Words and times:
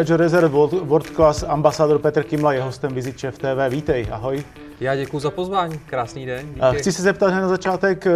Diageo 0.00 0.16
Reserve 0.16 0.48
World 0.48 1.10
Class 1.10 1.42
ambasador 1.42 1.98
Petr 1.98 2.22
Kimla 2.22 2.52
je 2.52 2.62
hostem 2.62 2.94
Visit 2.94 3.20
Chef 3.20 3.38
TV. 3.38 3.68
Vítej, 3.68 4.06
ahoj. 4.10 4.44
Já 4.80 4.96
děkuji 4.96 5.20
za 5.20 5.30
pozvání, 5.30 5.78
krásný 5.78 6.26
den. 6.26 6.46
Díky. 6.54 6.78
Chci 6.78 6.92
se 6.92 7.02
zeptat 7.02 7.30
na 7.30 7.48
začátek, 7.48 8.06
eh, 8.06 8.12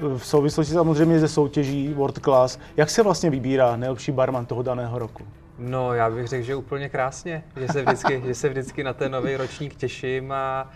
v 0.00 0.26
souvislosti 0.26 0.72
samozřejmě 0.72 1.20
ze 1.20 1.28
soutěží 1.28 1.94
World 1.94 2.18
Class, 2.18 2.58
jak 2.76 2.90
se 2.90 3.02
vlastně 3.02 3.30
vybírá 3.30 3.76
nejlepší 3.76 4.12
barman 4.12 4.46
toho 4.46 4.62
daného 4.62 4.98
roku? 4.98 5.22
No, 5.58 5.94
já 5.94 6.10
bych 6.10 6.28
řekl, 6.28 6.44
že 6.44 6.56
úplně 6.56 6.88
krásně, 6.88 7.44
že 7.56 7.68
se 7.68 7.82
vždycky, 7.82 8.22
že 8.26 8.34
se 8.34 8.48
vždycky 8.48 8.84
na 8.84 8.92
ten 8.92 9.12
nový 9.12 9.36
ročník 9.36 9.74
těším 9.74 10.32
a 10.32 10.70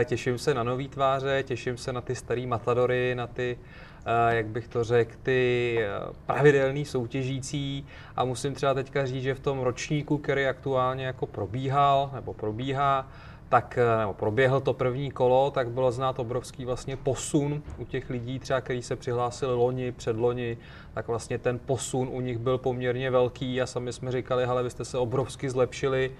eh, 0.00 0.04
těším 0.04 0.38
se 0.38 0.54
na 0.54 0.62
nový 0.62 0.88
tváře, 0.88 1.42
těším 1.42 1.76
se 1.76 1.92
na 1.92 2.00
ty 2.00 2.14
starý 2.14 2.46
matadory, 2.46 3.14
na 3.14 3.26
ty 3.26 3.58
Eh, 3.58 3.89
jak 4.28 4.46
bych 4.46 4.68
to 4.68 4.84
řekl, 4.84 5.14
ty 5.22 5.78
eh, 5.80 5.88
pravidelný 6.26 6.84
soutěžící. 6.84 7.86
A 8.16 8.24
musím 8.24 8.54
třeba 8.54 8.74
teďka 8.74 9.06
říct, 9.06 9.22
že 9.22 9.34
v 9.34 9.40
tom 9.40 9.58
ročníku, 9.58 10.18
který 10.18 10.46
aktuálně 10.46 11.06
jako 11.06 11.26
probíhal 11.26 12.10
nebo 12.14 12.34
probíhá, 12.34 13.08
tak 13.48 13.78
eh, 13.78 13.98
nebo 13.98 14.14
proběhl 14.14 14.60
to 14.60 14.72
první 14.74 15.10
kolo, 15.10 15.50
tak 15.50 15.70
bylo 15.70 15.92
znát 15.92 16.18
obrovský 16.18 16.64
vlastně 16.64 16.96
posun 16.96 17.62
u 17.78 17.84
těch 17.84 18.10
lidí, 18.10 18.38
třeba 18.38 18.60
kteří 18.60 18.82
se 18.82 18.96
přihlásili 18.96 19.54
loni, 19.54 19.92
předloni, 19.92 20.56
tak 20.94 21.08
vlastně 21.08 21.38
ten 21.38 21.58
posun 21.58 22.08
u 22.12 22.20
nich 22.20 22.38
byl 22.38 22.58
poměrně 22.58 23.10
velký 23.10 23.62
a 23.62 23.66
sami 23.66 23.92
jsme 23.92 24.12
říkali, 24.12 24.46
hele, 24.46 24.62
vy 24.62 24.70
jste 24.70 24.84
se 24.84 24.98
obrovsky 24.98 25.50
zlepšili, 25.50 26.10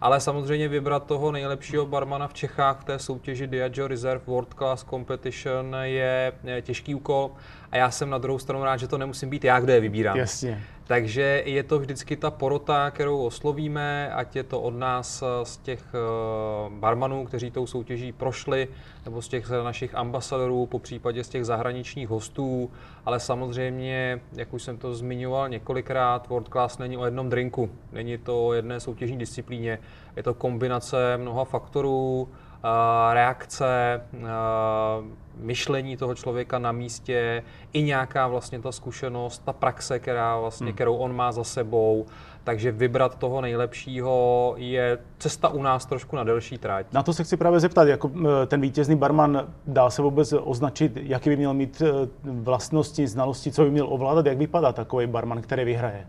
ale 0.00 0.20
samozřejmě 0.20 0.68
vybrat 0.68 1.06
toho 1.06 1.32
nejlepšího 1.32 1.86
barmana 1.86 2.28
v 2.28 2.34
Čechách 2.34 2.80
v 2.80 2.84
té 2.84 2.98
soutěži 2.98 3.46
Diageo 3.46 3.88
Reserve 3.88 4.24
World 4.26 4.54
Class 4.54 4.84
Competition 4.84 5.76
je 5.82 6.32
těžký 6.62 6.94
úkol 6.94 7.30
a 7.72 7.76
já 7.76 7.90
jsem 7.90 8.10
na 8.10 8.18
druhou 8.18 8.38
stranu 8.38 8.64
rád, 8.64 8.76
že 8.76 8.88
to 8.88 8.98
nemusím 8.98 9.30
být 9.30 9.44
já, 9.44 9.60
kdo 9.60 9.72
je 9.72 9.80
vybírám. 9.80 10.16
Jasně. 10.16 10.62
Takže 10.88 11.42
je 11.46 11.62
to 11.62 11.78
vždycky 11.78 12.16
ta 12.16 12.30
porota, 12.30 12.90
kterou 12.90 13.24
oslovíme, 13.24 14.12
ať 14.12 14.36
je 14.36 14.42
to 14.42 14.60
od 14.60 14.74
nás 14.74 15.22
eh, 15.22 15.44
z 15.44 15.56
těch 15.56 15.84
eh, 15.94 15.98
barmanů, 16.70 17.24
kteří 17.24 17.50
tou 17.50 17.66
soutěží 17.66 18.12
prošli, 18.12 18.68
nebo 19.04 19.22
z 19.22 19.28
těch 19.28 19.50
našich 19.50 19.94
ambasadorů, 19.94 20.66
po 20.66 20.78
případě 20.78 21.24
z 21.24 21.28
těch 21.28 21.44
zahraničních 21.44 22.08
hostů, 22.08 22.70
ale 23.04 23.20
samozřejmě, 23.20 24.20
jak 24.32 24.54
už 24.54 24.62
jsem 24.62 24.78
to 24.78 24.94
zmiňoval 24.94 25.48
několikrát, 25.48 26.28
World 26.28 26.48
Class 26.48 26.78
není 26.78 26.96
o 26.96 27.04
jednom 27.04 27.28
drinku, 27.28 27.70
není 27.92 28.18
to 28.18 28.46
o 28.46 28.52
jedné 28.52 28.80
soutěžní 28.80 29.18
disciplíně, 29.18 29.78
je 30.16 30.22
to 30.22 30.34
kombinace 30.34 31.16
mnoha 31.16 31.44
faktorů, 31.44 32.28
reakce, 33.12 34.00
myšlení 35.36 35.96
toho 35.96 36.14
člověka 36.14 36.58
na 36.58 36.72
místě, 36.72 37.42
i 37.72 37.82
nějaká 37.82 38.28
vlastně 38.28 38.60
ta 38.60 38.72
zkušenost, 38.72 39.42
ta 39.44 39.52
praxe, 39.52 39.98
která 39.98 40.40
vlastně, 40.40 40.66
hmm. 40.66 40.74
kterou 40.74 40.96
on 40.96 41.16
má 41.16 41.32
za 41.32 41.44
sebou, 41.44 42.06
takže 42.44 42.72
vybrat 42.72 43.18
toho 43.18 43.40
nejlepšího 43.40 44.54
je 44.56 44.98
cesta 45.18 45.48
u 45.48 45.62
nás 45.62 45.86
trošku 45.86 46.16
na 46.16 46.24
delší 46.24 46.58
trať. 46.58 46.86
Na 46.92 47.02
to 47.02 47.12
se 47.12 47.24
chci 47.24 47.36
právě 47.36 47.60
zeptat, 47.60 47.88
jako 47.88 48.10
ten 48.46 48.60
vítězný 48.60 48.96
barman 48.96 49.46
dá 49.66 49.90
se 49.90 50.02
vůbec 50.02 50.34
označit, 50.40 50.92
jaký 50.96 51.30
by 51.30 51.36
měl 51.36 51.54
mít 51.54 51.82
e, 51.82 52.08
vlastnosti, 52.24 53.06
znalosti, 53.06 53.52
co 53.52 53.64
by 53.64 53.70
měl 53.70 53.86
ovládat, 53.90 54.26
jak 54.26 54.38
vypadá 54.38 54.72
takový 54.72 55.06
barman, 55.06 55.42
který 55.42 55.64
vyhraje? 55.64 56.06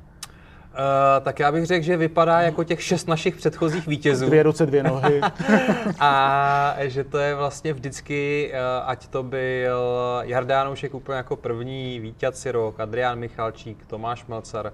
Uh, 0.80 1.24
tak 1.24 1.40
já 1.40 1.52
bych 1.52 1.66
řekl, 1.66 1.86
že 1.86 1.98
vypadá 1.98 2.42
jako 2.42 2.64
těch 2.64 2.84
šest 2.84 3.08
našich 3.08 3.36
předchozích 3.36 3.88
vítězů. 3.88 4.26
Dvě 4.26 4.44
ruce, 4.44 4.66
dvě 4.66 4.84
nohy. 4.84 5.22
a 6.00 6.76
že 6.80 7.04
to 7.04 7.18
je 7.18 7.36
vlastně 7.36 7.74
vždycky, 7.74 8.52
uh, 8.54 8.90
ať 8.90 9.08
to 9.08 9.24
byl 9.24 9.80
Jardánoušek 10.22 10.94
úplně 10.94 11.18
jako 11.18 11.36
první 11.36 12.00
vítěz 12.00 12.46
rok, 12.46 12.80
Adrián 12.80 13.20
Michalčík, 13.20 13.86
Tomáš 13.86 14.26
Melcar, 14.26 14.74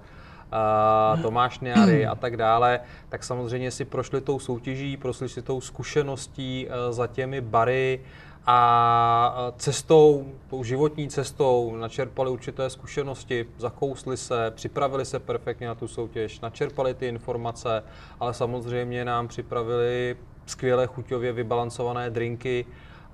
uh, 0.53 1.21
Tomáš 1.21 1.59
Niary 1.59 2.05
a 2.05 2.15
tak 2.15 2.37
dále, 2.37 2.79
tak 3.09 3.23
samozřejmě 3.23 3.71
si 3.71 3.85
prošli 3.85 4.21
tou 4.21 4.39
soutěží, 4.39 4.97
prošli 4.97 5.29
si 5.29 5.41
tou 5.41 5.61
zkušeností 5.61 6.67
uh, 6.67 6.93
za 6.93 7.07
těmi 7.07 7.41
bary, 7.41 7.99
a 8.47 9.51
cestou, 9.57 10.25
tou 10.49 10.63
životní 10.63 11.09
cestou 11.09 11.75
načerpali 11.75 12.29
určité 12.29 12.69
zkušenosti, 12.69 13.45
zakousli 13.57 14.17
se, 14.17 14.51
připravili 14.55 15.05
se 15.05 15.19
perfektně 15.19 15.67
na 15.67 15.75
tu 15.75 15.87
soutěž, 15.87 16.39
načerpali 16.39 16.93
ty 16.93 17.07
informace, 17.07 17.83
ale 18.19 18.33
samozřejmě 18.33 19.05
nám 19.05 19.27
připravili 19.27 20.15
skvěle 20.45 20.87
chuťově 20.87 21.33
vybalancované 21.33 22.09
drinky 22.09 22.65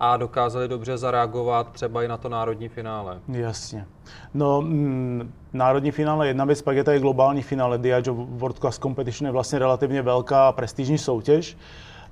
a 0.04 0.18
dokázali 0.18 0.68
dobře 0.68 0.98
zareagovat 0.98 1.72
třeba 1.72 2.04
i 2.04 2.08
na 2.08 2.18
to 2.18 2.30
národní 2.30 2.70
finále. 2.70 3.20
Jasně. 3.28 3.86
No, 4.34 4.62
m, 4.62 4.68
mm, 4.68 5.32
národní 5.54 5.92
finále 5.92 6.28
jedna 6.28 6.46
věc, 6.46 6.62
pak 6.62 6.76
je 6.76 6.84
tady 6.84 7.00
globální 7.00 7.42
finále. 7.42 7.78
Diageo 7.78 8.14
World 8.14 8.60
Class 8.60 8.80
Competition 8.80 9.26
je 9.26 9.32
vlastně 9.32 9.60
relativně 9.60 10.02
velká 10.02 10.48
a 10.48 10.52
prestižní 10.52 10.98
soutěž. 10.98 11.58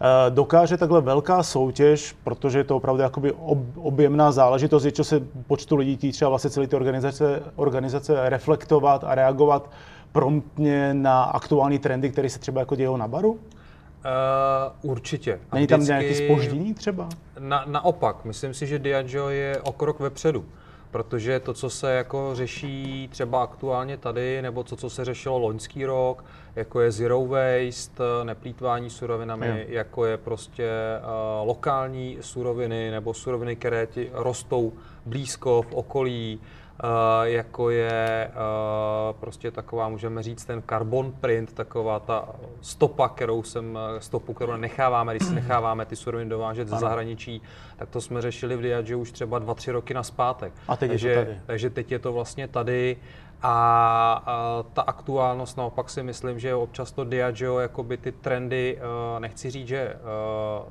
Eh, 0.01 0.29
dokáže 0.29 0.77
takhle 0.77 1.01
velká 1.01 1.43
soutěž, 1.43 2.15
protože 2.23 2.59
je 2.59 2.63
to 2.63 2.75
opravdu 2.75 3.01
jakoby 3.01 3.33
objemná 3.75 4.31
záležitost, 4.31 4.85
je 4.85 4.91
čo 4.91 5.03
se 5.03 5.21
počtu 5.47 5.75
lidí 5.75 5.97
týče 5.97 6.25
vlastně 6.25 6.49
celé 6.49 6.67
ty 6.67 6.75
organizace, 6.75 7.43
organizace 7.55 8.29
reflektovat 8.29 9.03
a 9.03 9.15
reagovat 9.15 9.69
promptně 10.11 10.93
na 10.93 11.23
aktuální 11.23 11.79
trendy, 11.79 12.09
které 12.09 12.29
se 12.29 12.39
třeba 12.39 12.59
jako 12.59 12.75
dějou 12.75 12.97
na 12.97 13.07
baru? 13.07 13.39
Uh, 14.05 14.91
určitě. 14.91 15.39
Není 15.53 15.67
tam 15.67 15.83
nějaké 15.83 16.15
spoždění 16.15 16.73
třeba? 16.73 17.09
Na, 17.39 17.63
naopak, 17.67 18.25
myslím 18.25 18.53
si, 18.53 18.67
že 18.67 18.79
Diageo 18.79 19.29
je 19.29 19.61
o 19.61 19.71
krok 19.71 19.99
vepředu 19.99 20.45
protože 20.91 21.39
to, 21.39 21.53
co 21.53 21.69
se 21.69 21.93
jako 21.93 22.31
řeší 22.33 23.09
třeba 23.11 23.43
aktuálně 23.43 23.97
tady, 23.97 24.41
nebo 24.41 24.63
to, 24.63 24.75
co 24.75 24.89
se 24.89 25.05
řešilo 25.05 25.37
loňský 25.37 25.85
rok, 25.85 26.25
jako 26.55 26.81
je 26.81 26.91
zero 26.91 27.25
waste, 27.25 28.03
neplýtvání 28.23 28.89
surovinami, 28.89 29.47
jo. 29.47 29.55
jako 29.67 30.05
je 30.05 30.17
prostě 30.17 30.69
uh, 30.99 31.47
lokální 31.47 32.17
suroviny 32.21 32.91
nebo 32.91 33.13
suroviny, 33.13 33.55
které 33.55 33.87
ti 33.87 34.09
rostou 34.13 34.73
blízko 35.05 35.61
v 35.61 35.73
okolí, 35.73 36.39
jako 37.23 37.69
je 37.69 38.31
uh, 38.31 39.19
prostě 39.19 39.51
taková, 39.51 39.89
můžeme 39.89 40.23
říct, 40.23 40.45
ten 40.45 40.63
carbon 40.69 41.11
print, 41.11 41.53
taková 41.53 41.99
ta 41.99 42.29
stopa, 42.61 43.07
kterou 43.09 43.43
jsem, 43.43 43.79
stopu, 43.99 44.33
kterou 44.33 44.57
necháváme, 44.57 45.15
když 45.15 45.27
si 45.27 45.35
necháváme 45.35 45.85
ty 45.85 45.95
suroviny 45.95 46.29
dovážet 46.29 46.67
ze 46.67 46.77
zahraničí, 46.77 47.41
tak 47.77 47.89
to 47.89 48.01
jsme 48.01 48.21
řešili 48.21 48.55
v 48.55 48.61
Diageo 48.61 48.99
už 48.99 49.11
třeba 49.11 49.39
dva, 49.39 49.53
tři 49.53 49.71
roky 49.71 49.93
naspátek. 49.93 50.53
A 50.67 50.75
teď 50.75 50.89
takže, 50.89 51.09
je 51.09 51.15
to 51.15 51.25
tady. 51.25 51.39
Takže 51.45 51.69
teď 51.69 51.91
je 51.91 51.99
to 51.99 52.13
vlastně 52.13 52.47
tady 52.47 52.97
a, 53.41 54.23
a 54.25 54.63
ta 54.73 54.81
aktuálnost 54.81 55.57
naopak 55.57 55.89
si 55.89 56.03
myslím, 56.03 56.39
že 56.39 56.55
občas 56.55 56.91
to 56.91 57.03
Diageo 57.03 57.59
jakoby 57.59 57.97
ty 57.97 58.11
trendy, 58.11 58.77
uh, 58.77 59.19
nechci 59.19 59.51
říct, 59.51 59.67
že 59.67 59.95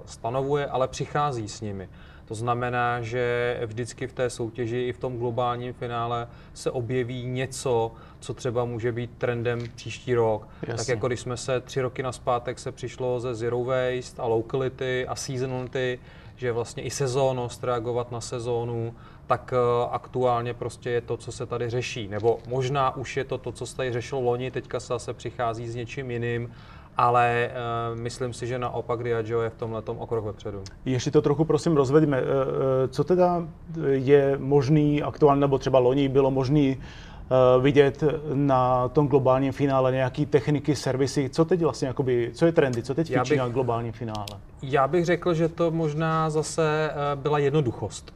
stanovuje, 0.07 0.67
ale 0.67 0.89
přichází 0.89 1.49
s 1.49 1.61
nimi. 1.61 1.89
To 2.29 2.35
znamená, 2.35 3.01
že 3.01 3.61
vždycky 3.67 4.07
v 4.07 4.13
té 4.13 4.31
soutěži 4.31 4.79
i 4.79 4.93
v 4.93 4.99
tom 4.99 5.19
globálním 5.19 5.73
finále 5.73 6.29
se 6.55 6.71
objeví 6.71 7.27
něco, 7.27 7.93
co 8.21 8.35
třeba 8.35 8.65
může 8.65 8.93
být 8.93 9.11
trendem 9.19 9.61
příští 9.75 10.15
rok. 10.15 10.49
Jasně. 10.63 10.77
Tak 10.77 10.89
jako 10.89 11.07
když 11.07 11.21
jsme 11.21 11.37
se 11.37 11.61
tři 11.61 11.81
roky 11.81 12.03
naspátek 12.03 12.59
se 12.59 12.73
přišlo 12.73 13.21
ze 13.21 13.35
zero 13.35 13.65
waste 13.65 14.23
a 14.23 14.27
locality 14.27 15.07
a 15.07 15.15
seasonality, 15.15 15.99
že 16.39 16.53
vlastně 16.53 16.83
i 16.83 16.91
sezónnost, 16.91 17.65
reagovat 17.65 18.13
na 18.13 18.21
sezónu, 18.21 18.95
tak 19.27 19.53
eh, 19.53 19.89
aktuálně 19.91 20.55
prostě 20.55 20.91
je 20.91 21.01
to, 21.01 21.17
co 21.17 21.33
se 21.33 21.47
tady 21.47 21.71
řeší. 21.71 22.09
Nebo 22.09 22.39
možná 22.49 22.97
už 22.97 23.17
je 23.17 23.25
to 23.25 23.39
to, 23.39 23.53
co 23.53 23.67
se 23.67 23.77
tady 23.77 23.93
řešilo 23.93 24.21
loni, 24.21 24.51
teďka 24.51 24.81
se 24.81 24.87
zase 24.87 25.15
přichází 25.15 25.69
s 25.69 25.75
něčím 25.75 26.11
jiným 26.11 26.51
ale 26.99 27.51
uh, 27.51 27.99
myslím 27.99 28.33
si, 28.33 28.47
že 28.47 28.59
naopak 28.59 29.03
Diageo 29.03 29.41
je 29.41 29.51
v 29.51 29.55
tomhle 29.55 29.83
o 29.87 30.07
krok 30.07 30.25
vepředu. 30.25 30.63
Ještě 30.85 31.11
to 31.11 31.23
trochu 31.23 31.45
prosím 31.45 31.77
rozvedíme. 31.77 32.23
Uh, 32.23 32.27
co 32.89 33.05
teda 33.05 33.49
je 33.91 34.37
možný 34.39 35.03
aktuálně, 35.03 35.41
nebo 35.41 35.59
třeba 35.59 35.79
loni 35.79 36.09
bylo 36.09 36.31
možný 36.31 36.77
vidět 37.61 38.05
na 38.35 38.89
tom 38.89 39.09
globálním 39.09 39.53
finále 39.53 39.93
nějaký 39.93 40.27
techniky, 40.27 40.77
servisy, 40.77 41.29
co 41.29 41.45
teď 41.45 41.63
vlastně, 41.63 41.89
jakoby, 41.89 42.31
co 42.35 42.47
je 42.47 42.53
trendy, 42.53 42.83
co 42.83 42.95
teď 42.95 43.13
fičí 43.19 43.37
na 43.37 43.49
globálním 43.49 43.93
finále? 43.93 44.27
Já 44.63 44.89
bych 44.89 45.05
řekl, 45.05 45.35
že 45.35 45.49
to 45.49 45.71
možná 45.71 46.31
zase 46.31 46.91
byla 47.15 47.39
jednoduchost. 47.39 48.15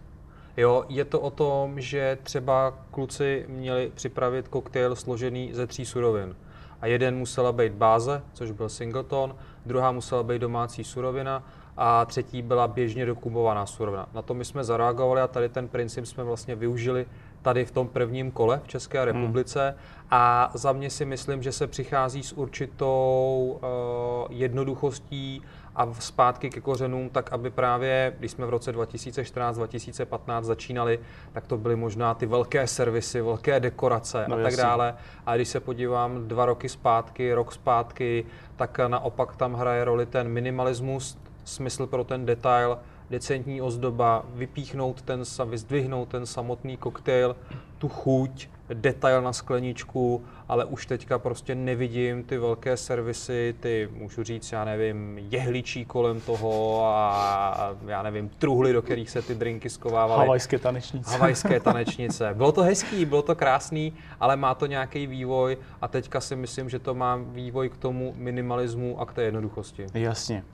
Jo, 0.56 0.84
je 0.88 1.04
to 1.04 1.20
o 1.20 1.30
tom, 1.30 1.80
že 1.80 2.18
třeba 2.22 2.74
kluci 2.90 3.44
měli 3.48 3.90
připravit 3.94 4.48
koktejl 4.48 4.96
složený 4.96 5.50
ze 5.52 5.66
tří 5.66 5.84
surovin 5.84 6.36
a 6.80 6.86
jeden 6.86 7.16
musela 7.16 7.52
být 7.52 7.72
báze, 7.72 8.22
což 8.32 8.50
byl 8.50 8.68
singleton, 8.68 9.34
druhá 9.66 9.92
musela 9.92 10.22
být 10.22 10.38
domácí 10.38 10.84
surovina 10.84 11.42
a 11.76 12.04
třetí 12.04 12.42
byla 12.42 12.68
běžně 12.68 13.06
dokubovaná 13.06 13.66
surovina. 13.66 14.06
Na 14.14 14.22
to 14.22 14.34
my 14.34 14.44
jsme 14.44 14.64
zareagovali 14.64 15.20
a 15.20 15.26
tady 15.26 15.48
ten 15.48 15.68
princip 15.68 16.06
jsme 16.06 16.24
vlastně 16.24 16.54
využili 16.54 17.06
tady 17.42 17.64
v 17.64 17.70
tom 17.70 17.88
prvním 17.88 18.30
kole 18.30 18.60
v 18.64 18.68
České 18.68 18.98
hmm. 18.98 19.06
republice 19.06 19.68
hmm. 19.68 19.78
a 20.10 20.50
za 20.54 20.72
mě 20.72 20.90
si 20.90 21.04
myslím, 21.04 21.42
že 21.42 21.52
se 21.52 21.66
přichází 21.66 22.22
s 22.22 22.32
určitou 22.32 23.60
uh, 23.62 24.32
jednoduchostí 24.36 25.42
a 25.76 25.94
zpátky 25.98 26.50
ke 26.50 26.60
kořenům, 26.60 27.10
tak 27.10 27.32
aby 27.32 27.50
právě, 27.50 28.14
když 28.18 28.30
jsme 28.30 28.46
v 28.46 28.50
roce 28.50 28.72
2014-2015 28.72 30.42
začínali, 30.42 30.98
tak 31.32 31.46
to 31.46 31.58
byly 31.58 31.76
možná 31.76 32.14
ty 32.14 32.26
velké 32.26 32.66
servisy, 32.66 33.20
velké 33.20 33.60
dekorace 33.60 34.24
no, 34.28 34.34
a 34.36 34.42
tak 34.42 34.52
jasný. 34.52 34.62
dále. 34.62 34.94
A 35.26 35.36
když 35.36 35.48
se 35.48 35.60
podívám 35.60 36.28
dva 36.28 36.46
roky 36.46 36.68
zpátky, 36.68 37.34
rok 37.34 37.52
zpátky, 37.52 38.24
tak 38.56 38.80
naopak 38.88 39.36
tam 39.36 39.54
hraje 39.54 39.84
roli 39.84 40.06
ten 40.06 40.28
minimalismus, 40.28 41.18
smysl 41.44 41.86
pro 41.86 42.04
ten 42.04 42.26
detail, 42.26 42.78
decentní 43.12 43.62
ozdoba, 43.62 44.24
vypíchnout 44.34 45.02
ten, 45.02 45.22
vyzdvihnout 45.46 46.08
ten 46.08 46.26
samotný 46.26 46.76
koktejl, 46.76 47.36
tu 47.78 47.88
chuť, 47.88 48.48
detail 48.74 49.22
na 49.22 49.32
skleničku, 49.32 50.24
ale 50.48 50.64
už 50.64 50.86
teďka 50.86 51.18
prostě 51.18 51.54
nevidím 51.54 52.22
ty 52.22 52.38
velké 52.38 52.76
servisy, 52.76 53.54
ty, 53.60 53.88
můžu 53.92 54.22
říct, 54.22 54.52
já 54.52 54.64
nevím, 54.64 55.18
jehličí 55.18 55.84
kolem 55.84 56.20
toho 56.20 56.82
a 56.86 57.74
já 57.86 58.02
nevím, 58.02 58.28
truhly, 58.28 58.72
do 58.72 58.82
kterých 58.82 59.10
se 59.10 59.22
ty 59.22 59.34
drinky 59.34 59.70
skovávaly. 59.70 60.20
Havajské 60.20 60.58
tanečnice. 60.58 61.10
Havajské 61.10 61.60
tanečnice. 61.60 62.34
Bylo 62.34 62.52
to 62.52 62.62
hezký, 62.62 63.04
bylo 63.04 63.22
to 63.22 63.34
krásný, 63.34 63.92
ale 64.20 64.36
má 64.36 64.54
to 64.54 64.66
nějaký 64.66 65.06
vývoj 65.06 65.58
a 65.80 65.88
teďka 65.88 66.20
si 66.20 66.36
myslím, 66.36 66.68
že 66.68 66.78
to 66.78 66.94
má 66.94 67.16
vývoj 67.16 67.68
k 67.68 67.76
tomu 67.76 68.14
minimalismu 68.16 69.00
a 69.00 69.06
k 69.06 69.12
té 69.12 69.22
jednoduchosti. 69.22 69.86
Jasně. 69.94 70.44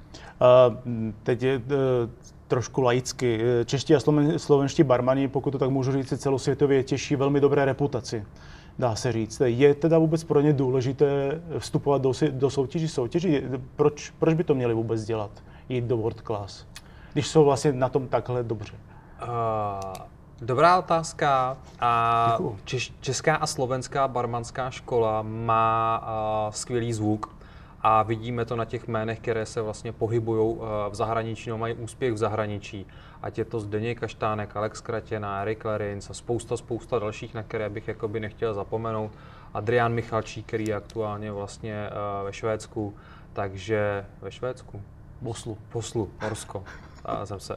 Uh, 0.41 0.77
teď 1.23 1.43
je, 1.43 1.57
uh, 1.57 1.63
trošku 2.49 2.83
laicky. 2.83 3.41
Čeští 3.65 3.95
a 3.95 4.01
slovenští 4.37 4.83
barmani, 4.83 5.29
pokud 5.29 5.51
to 5.51 5.59
tak 5.59 5.71
můžu 5.71 5.93
říct, 5.93 6.21
celosvětově 6.21 6.83
těší 6.83 7.17
velmi 7.17 7.41
dobré 7.41 7.65
reputaci. 7.65 8.25
Dá 8.79 8.95
se 8.95 9.13
říct. 9.13 9.43
Je 9.45 9.75
teda 9.75 9.99
vůbec 9.99 10.25
pro 10.25 10.41
ně 10.41 10.53
důležité 10.53 11.41
vstupovat 11.59 12.03
do, 12.03 12.13
do 12.31 12.51
soutěží 12.51 12.89
soutěží? 12.89 13.43
Proč, 13.77 14.13
proč 14.19 14.35
by 14.35 14.45
to 14.45 14.55
měli 14.55 14.75
vůbec 14.75 15.05
dělat? 15.05 15.31
Jít 15.69 15.85
do 15.85 15.97
world 15.97 16.21
class? 16.21 16.67
Když 17.13 17.29
jsou 17.29 17.45
vlastně 17.45 17.73
na 17.73 17.89
tom 17.89 18.09
takhle 18.09 18.43
dobře. 18.43 18.73
Uh, 19.23 19.29
dobrá 20.41 20.79
otázka. 20.79 21.57
A 21.81 22.39
češ, 22.65 22.93
česká 23.01 23.37
a 23.37 23.47
slovenská 23.47 24.09
barmanská 24.09 24.71
škola 24.71 25.23
má 25.23 26.01
uh, 26.47 26.53
skvělý 26.53 26.93
zvuk 26.93 27.38
a 27.81 28.03
vidíme 28.03 28.45
to 28.45 28.57
na 28.57 28.65
těch 28.65 28.89
jménech, 28.89 29.21
které 29.21 29.47
se 29.47 29.63
vlastně 29.63 29.93
pohybují 29.93 30.57
eh, 30.57 30.91
v 30.91 30.95
zahraničí, 30.95 31.51
no 31.51 31.59
mají 31.59 31.75
úspěch 31.75 32.13
v 32.13 32.17
zahraničí. 32.17 32.87
Ať 33.23 33.39
je 33.39 33.45
to 33.45 33.61
Zdeněk 33.61 34.01
Kaštánek, 34.01 34.57
Alex 34.57 34.81
Kratěna, 34.81 35.43
Erik 35.43 35.65
Lerins 35.65 36.11
a 36.11 36.15
spousta, 36.15 36.57
spousta 36.57 36.99
dalších, 36.99 37.35
na 37.35 37.43
které 37.43 37.69
bych 37.71 37.89
jakoby 37.89 38.21
nechtěl 38.21 38.55
zapomenout. 38.55 39.13
Adrián 39.55 39.95
Michalčík, 39.95 40.47
který 40.47 40.67
je 40.67 40.75
aktuálně 40.75 41.33
vlastně 41.33 41.75
eh, 41.75 42.25
ve 42.25 42.33
Švédsku, 42.33 42.95
takže 43.33 44.07
ve 44.21 44.31
Švédsku? 44.31 44.83
Boslu. 45.21 45.59
Boslu, 45.73 46.11
Norsko. 46.23 46.65
A 47.05 47.27
jsem 47.27 47.41
se 47.41 47.57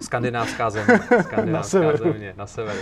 skandinávská 0.00 0.70
země. 0.70 1.00
Skandinávská 1.22 1.80
na 1.80 1.96
země, 1.96 2.34
na 2.36 2.46
severu. 2.46 2.80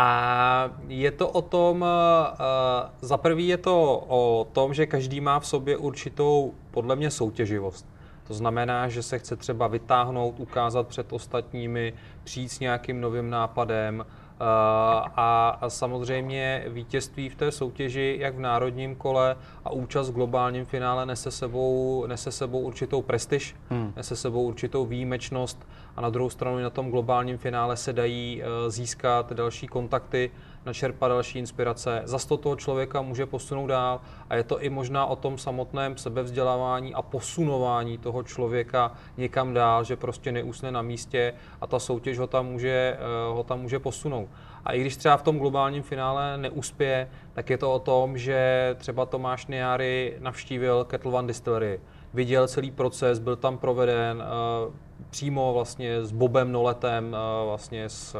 A 0.00 0.70
je 0.88 1.10
to 1.10 1.28
o 1.28 1.42
tom, 1.42 1.84
eh, 1.84 2.90
za 3.00 3.16
prvý 3.16 3.48
je 3.48 3.56
to 3.56 4.04
o 4.08 4.46
tom, 4.52 4.74
že 4.74 4.86
každý 4.86 5.20
má 5.20 5.40
v 5.40 5.46
sobě 5.46 5.76
určitou, 5.76 6.54
podle 6.70 6.96
mě, 6.96 7.10
soutěživost. 7.10 7.86
To 8.26 8.34
znamená, 8.34 8.88
že 8.88 9.02
se 9.02 9.18
chce 9.18 9.36
třeba 9.36 9.66
vytáhnout, 9.66 10.40
ukázat 10.40 10.86
před 10.86 11.12
ostatními, 11.12 11.92
přijít 12.24 12.48
s 12.48 12.60
nějakým 12.60 13.00
novým 13.00 13.30
nápadem, 13.30 14.06
eh, 14.08 14.27
a 14.40 15.60
samozřejmě 15.68 16.64
vítězství 16.68 17.28
v 17.28 17.34
té 17.34 17.52
soutěži, 17.52 18.16
jak 18.20 18.36
v 18.36 18.40
národním 18.40 18.96
kole 18.96 19.36
a 19.64 19.70
účast 19.70 20.10
v 20.10 20.12
globálním 20.12 20.64
finále 20.64 21.06
nese 21.06 21.30
sebou, 21.30 22.04
nese 22.06 22.32
sebou 22.32 22.60
určitou 22.60 23.02
prestiž, 23.02 23.56
hmm. 23.70 23.92
nese 23.96 24.16
sebou 24.16 24.42
určitou 24.42 24.86
výjimečnost 24.86 25.66
a 25.96 26.00
na 26.00 26.10
druhou 26.10 26.30
stranu 26.30 26.58
na 26.58 26.70
tom 26.70 26.90
globálním 26.90 27.38
finále 27.38 27.76
se 27.76 27.92
dají 27.92 28.42
eh, 28.42 28.70
získat 28.70 29.32
další 29.32 29.66
kontakty, 29.66 30.30
načerpat 30.66 31.10
další 31.10 31.38
inspirace. 31.38 32.02
Zas 32.04 32.24
to 32.24 32.36
toho 32.36 32.56
člověka 32.56 33.02
může 33.02 33.26
posunout 33.26 33.66
dál 33.66 34.00
a 34.30 34.36
je 34.36 34.44
to 34.44 34.60
i 34.60 34.70
možná 34.70 35.06
o 35.06 35.16
tom 35.16 35.38
samotném 35.38 35.96
sebevzdělávání 35.96 36.94
a 36.94 37.02
posunování 37.02 37.98
toho 37.98 38.22
člověka 38.22 38.92
někam 39.16 39.54
dál, 39.54 39.84
že 39.84 39.96
prostě 39.96 40.32
neusne 40.32 40.72
na 40.72 40.82
místě 40.82 41.34
a 41.60 41.66
ta 41.66 41.78
soutěž 41.78 42.18
ho 42.18 42.26
tam 42.26 42.46
může, 42.46 42.96
eh, 42.98 43.34
ho 43.34 43.42
tam 43.42 43.60
může 43.60 43.78
posunout. 43.78 44.28
A 44.64 44.72
i 44.72 44.80
když 44.80 44.96
třeba 44.96 45.16
v 45.16 45.22
tom 45.22 45.38
globálním 45.38 45.82
finále 45.82 46.38
neuspěje, 46.38 47.10
tak 47.32 47.50
je 47.50 47.58
to 47.58 47.72
o 47.72 47.78
tom, 47.78 48.18
že 48.18 48.74
třeba 48.78 49.06
Tomáš 49.06 49.46
Niary 49.46 50.16
navštívil 50.18 50.84
Kettle 50.84 51.12
One 51.12 51.28
Distillery, 51.28 51.80
viděl 52.14 52.48
celý 52.48 52.70
proces, 52.70 53.18
byl 53.18 53.36
tam 53.36 53.58
proveden 53.58 54.22
uh, 54.66 54.74
přímo 55.10 55.52
vlastně 55.52 56.04
s 56.04 56.12
Bobem 56.12 56.52
Noletem, 56.52 57.06
uh, 57.12 57.48
vlastně 57.48 57.88
s 57.88 58.16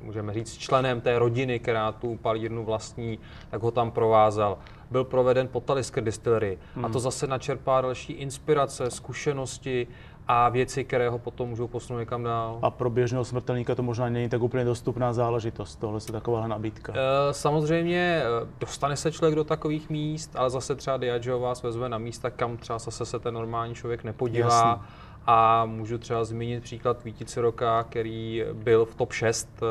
můžeme 0.00 0.34
říct, 0.34 0.58
členem 0.58 1.00
té 1.00 1.18
rodiny, 1.18 1.58
která 1.58 1.92
tu 1.92 2.16
palírnu 2.16 2.64
vlastní, 2.64 3.18
tak 3.50 3.62
ho 3.62 3.70
tam 3.70 3.90
provázel. 3.90 4.58
Byl 4.90 5.04
proveden 5.04 5.48
po 5.48 5.60
Talisker 5.60 6.04
Distillery 6.04 6.58
hmm. 6.74 6.84
a 6.84 6.88
to 6.88 7.00
zase 7.00 7.26
načerpá 7.26 7.80
další 7.80 8.12
inspirace, 8.12 8.90
zkušenosti 8.90 9.86
a 10.32 10.48
věci, 10.48 10.84
které 10.84 11.08
ho 11.08 11.18
potom 11.18 11.48
můžou 11.48 11.68
posunout 11.68 11.98
někam 11.98 12.22
dál. 12.22 12.58
A 12.62 12.70
pro 12.70 12.90
běžného 12.90 13.24
smrtelníka 13.24 13.74
to 13.74 13.82
možná 13.82 14.08
není 14.08 14.28
tak 14.28 14.42
úplně 14.42 14.64
dostupná 14.64 15.12
záležitost, 15.12 15.76
tohle 15.76 16.00
je 16.06 16.12
taková 16.12 16.46
nabídka. 16.46 16.92
E, 16.96 17.34
samozřejmě 17.34 18.22
dostane 18.60 18.96
se 18.96 19.12
člověk 19.12 19.34
do 19.34 19.44
takových 19.44 19.90
míst, 19.90 20.30
ale 20.34 20.50
zase 20.50 20.74
třeba 20.74 20.96
Diageo 20.96 21.40
vás 21.40 21.62
vezme 21.62 21.88
na 21.88 21.98
místa, 21.98 22.30
kam 22.30 22.56
třeba 22.56 22.78
zase 22.78 23.06
se 23.06 23.18
ten 23.18 23.34
normální 23.34 23.74
člověk 23.74 24.04
nepodívá. 24.04 24.68
Jasný. 24.68 25.09
A 25.26 25.66
můžu 25.66 25.98
třeba 25.98 26.24
zmínit 26.24 26.62
příklad 26.62 27.04
Vítice 27.04 27.40
roka, 27.40 27.82
který 27.82 28.44
byl 28.52 28.84
v 28.84 28.94
top 28.94 29.12
6 29.12 29.48
eh, 29.56 29.66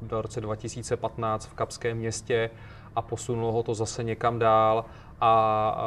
hmm. 0.00 0.08
v 0.08 0.22
roce 0.22 0.40
2015 0.40 1.46
v 1.46 1.54
Kapském 1.54 1.96
městě 1.96 2.50
a 2.96 3.02
posunulo 3.02 3.52
ho 3.52 3.62
to 3.62 3.74
zase 3.74 4.04
někam 4.04 4.38
dál 4.38 4.84
a 5.20 5.84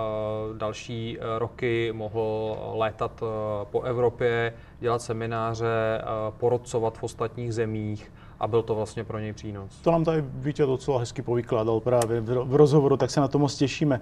další 0.58 1.18
e, 1.20 1.40
roky 1.40 1.92
mohl 1.96 2.58
létat 2.74 3.24
po 3.64 3.82
Evropě, 3.82 4.54
dělat 4.80 5.02
semináře, 5.02 6.02
porodcovat 6.38 6.98
v 6.98 7.04
ostatních 7.04 7.54
zemích 7.54 8.12
a 8.40 8.48
byl 8.48 8.64
to 8.64 8.76
vlastně 8.76 9.04
pro 9.04 9.20
něj 9.20 9.34
přínos. 9.34 9.82
To 9.82 9.92
nám 9.92 10.04
tady 10.04 10.24
Vítě 10.28 10.66
docela 10.66 11.00
hezky 11.00 11.22
povykládal 11.22 11.80
právě 11.80 12.22
v 12.22 12.56
rozhovoru, 12.56 12.98
tak 12.98 13.12
se 13.12 13.22
na 13.22 13.28
to 13.28 13.40
moc 13.40 13.56
těšíme. 13.56 14.02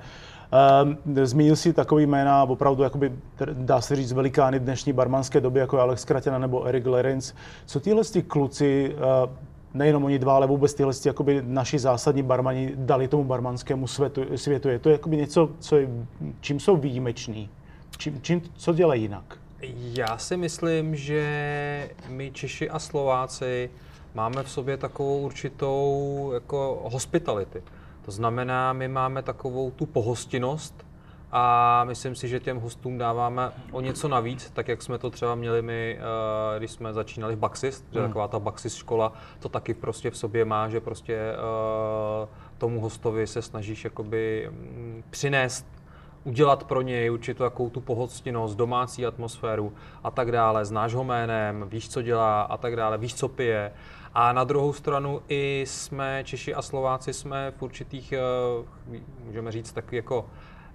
Zmínil 1.24 1.56
si 1.56 1.74
takový 1.74 2.06
jména, 2.06 2.44
opravdu 2.44 2.84
jakoby, 2.84 3.12
dá 3.54 3.82
se 3.82 3.96
říct, 3.96 4.12
velikány 4.12 4.60
dnešní 4.60 4.94
barmanské 4.94 5.42
doby, 5.42 5.60
jako 5.60 5.80
Alex 5.80 6.06
Kratěna 6.06 6.38
nebo 6.38 6.66
Erik 6.66 6.86
Lerens. 6.86 7.34
Co 7.66 7.80
tyhle 7.80 8.04
kluci 8.28 8.96
nejenom 9.74 10.04
oni 10.04 10.20
dva, 10.20 10.36
ale 10.36 10.48
vůbec 10.48 10.74
tyhle 10.74 10.94
jakoby 11.06 11.44
naši 11.46 11.80
zásadní 11.80 12.24
barmani 12.24 12.72
dali 12.76 13.08
tomu 13.08 13.24
barmanskému 13.24 13.88
světu. 13.88 14.38
světu. 14.38 14.70
Je 14.70 14.80
to 14.80 14.90
jakoby 14.90 15.18
něco, 15.18 15.50
co 15.60 15.76
je, 15.76 15.90
čím 16.42 16.60
jsou 16.60 16.78
výjimeční? 16.78 17.50
Čím, 17.98 18.22
čím, 18.22 18.42
co 18.56 18.74
dělají 18.74 19.02
jinak? 19.02 19.38
Já 19.78 20.18
si 20.18 20.38
myslím, 20.38 20.96
že 20.96 21.90
my 22.10 22.32
Češi 22.32 22.70
a 22.70 22.80
Slováci 22.80 23.70
máme 24.16 24.44
v 24.44 24.50
sobě 24.50 24.78
takovou 24.78 25.20
určitou 25.20 26.32
jako 26.34 26.82
hospitality. 26.92 27.64
To 28.06 28.12
znamená, 28.12 28.74
my 28.74 28.88
máme 28.88 29.24
takovou 29.24 29.72
tu 29.72 29.86
pohostinnost, 29.86 30.86
a 31.32 31.84
myslím 31.84 32.16
si, 32.16 32.28
že 32.28 32.40
těm 32.40 32.60
hostům 32.60 32.98
dáváme 32.98 33.52
o 33.72 33.82
něco 33.82 34.08
navíc, 34.08 34.52
tak 34.54 34.68
jak 34.68 34.82
jsme 34.82 34.98
to 34.98 35.10
třeba 35.10 35.36
měli 35.36 35.62
my, 35.62 36.00
eh, 36.00 36.60
když 36.60 36.72
jsme 36.72 36.94
začínali 36.94 37.36
v 37.36 37.40
Baxis, 37.40 37.86
že 37.92 38.00
hmm. 38.00 38.10
taková 38.10 38.28
ta 38.28 38.40
Baxis 38.40 38.76
škola 38.76 39.14
to 39.40 39.50
taky 39.50 39.74
prostě 39.74 40.12
v 40.12 40.18
sobě 40.18 40.46
má, 40.46 40.70
že 40.70 40.80
prostě 40.80 41.16
eh, 41.16 42.28
tomu 42.58 42.82
hostovi 42.82 43.28
se 43.28 43.42
snažíš 43.42 43.84
jakoby 43.84 44.50
mm, 44.52 45.04
přinést 45.10 45.66
udělat 46.24 46.64
pro 46.64 46.82
něj 46.82 47.12
určitou 47.12 47.44
jakou 47.44 47.70
tu 47.70 47.82
pohostinnost, 47.82 48.58
domácí 48.58 49.06
atmosféru 49.06 49.74
a 50.04 50.12
tak 50.12 50.32
dále. 50.32 50.66
Znáš 50.66 50.94
ho 50.94 51.04
jménem, 51.04 51.66
víš, 51.70 51.90
co 51.90 52.02
dělá 52.02 52.42
a 52.42 52.58
tak 52.58 52.76
dále, 52.76 52.98
víš, 52.98 53.16
co 53.16 53.28
pije. 53.28 53.72
A 54.14 54.34
na 54.34 54.44
druhou 54.44 54.74
stranu 54.74 55.22
i 55.30 55.64
jsme, 55.68 56.24
Češi 56.24 56.54
a 56.54 56.62
Slováci, 56.62 57.14
jsme 57.14 57.54
v 57.58 57.62
určitých, 57.62 58.14
eh, 58.14 58.20
můžeme 59.26 59.52
říct, 59.52 59.72
taky 59.72 59.96
jako 59.96 60.26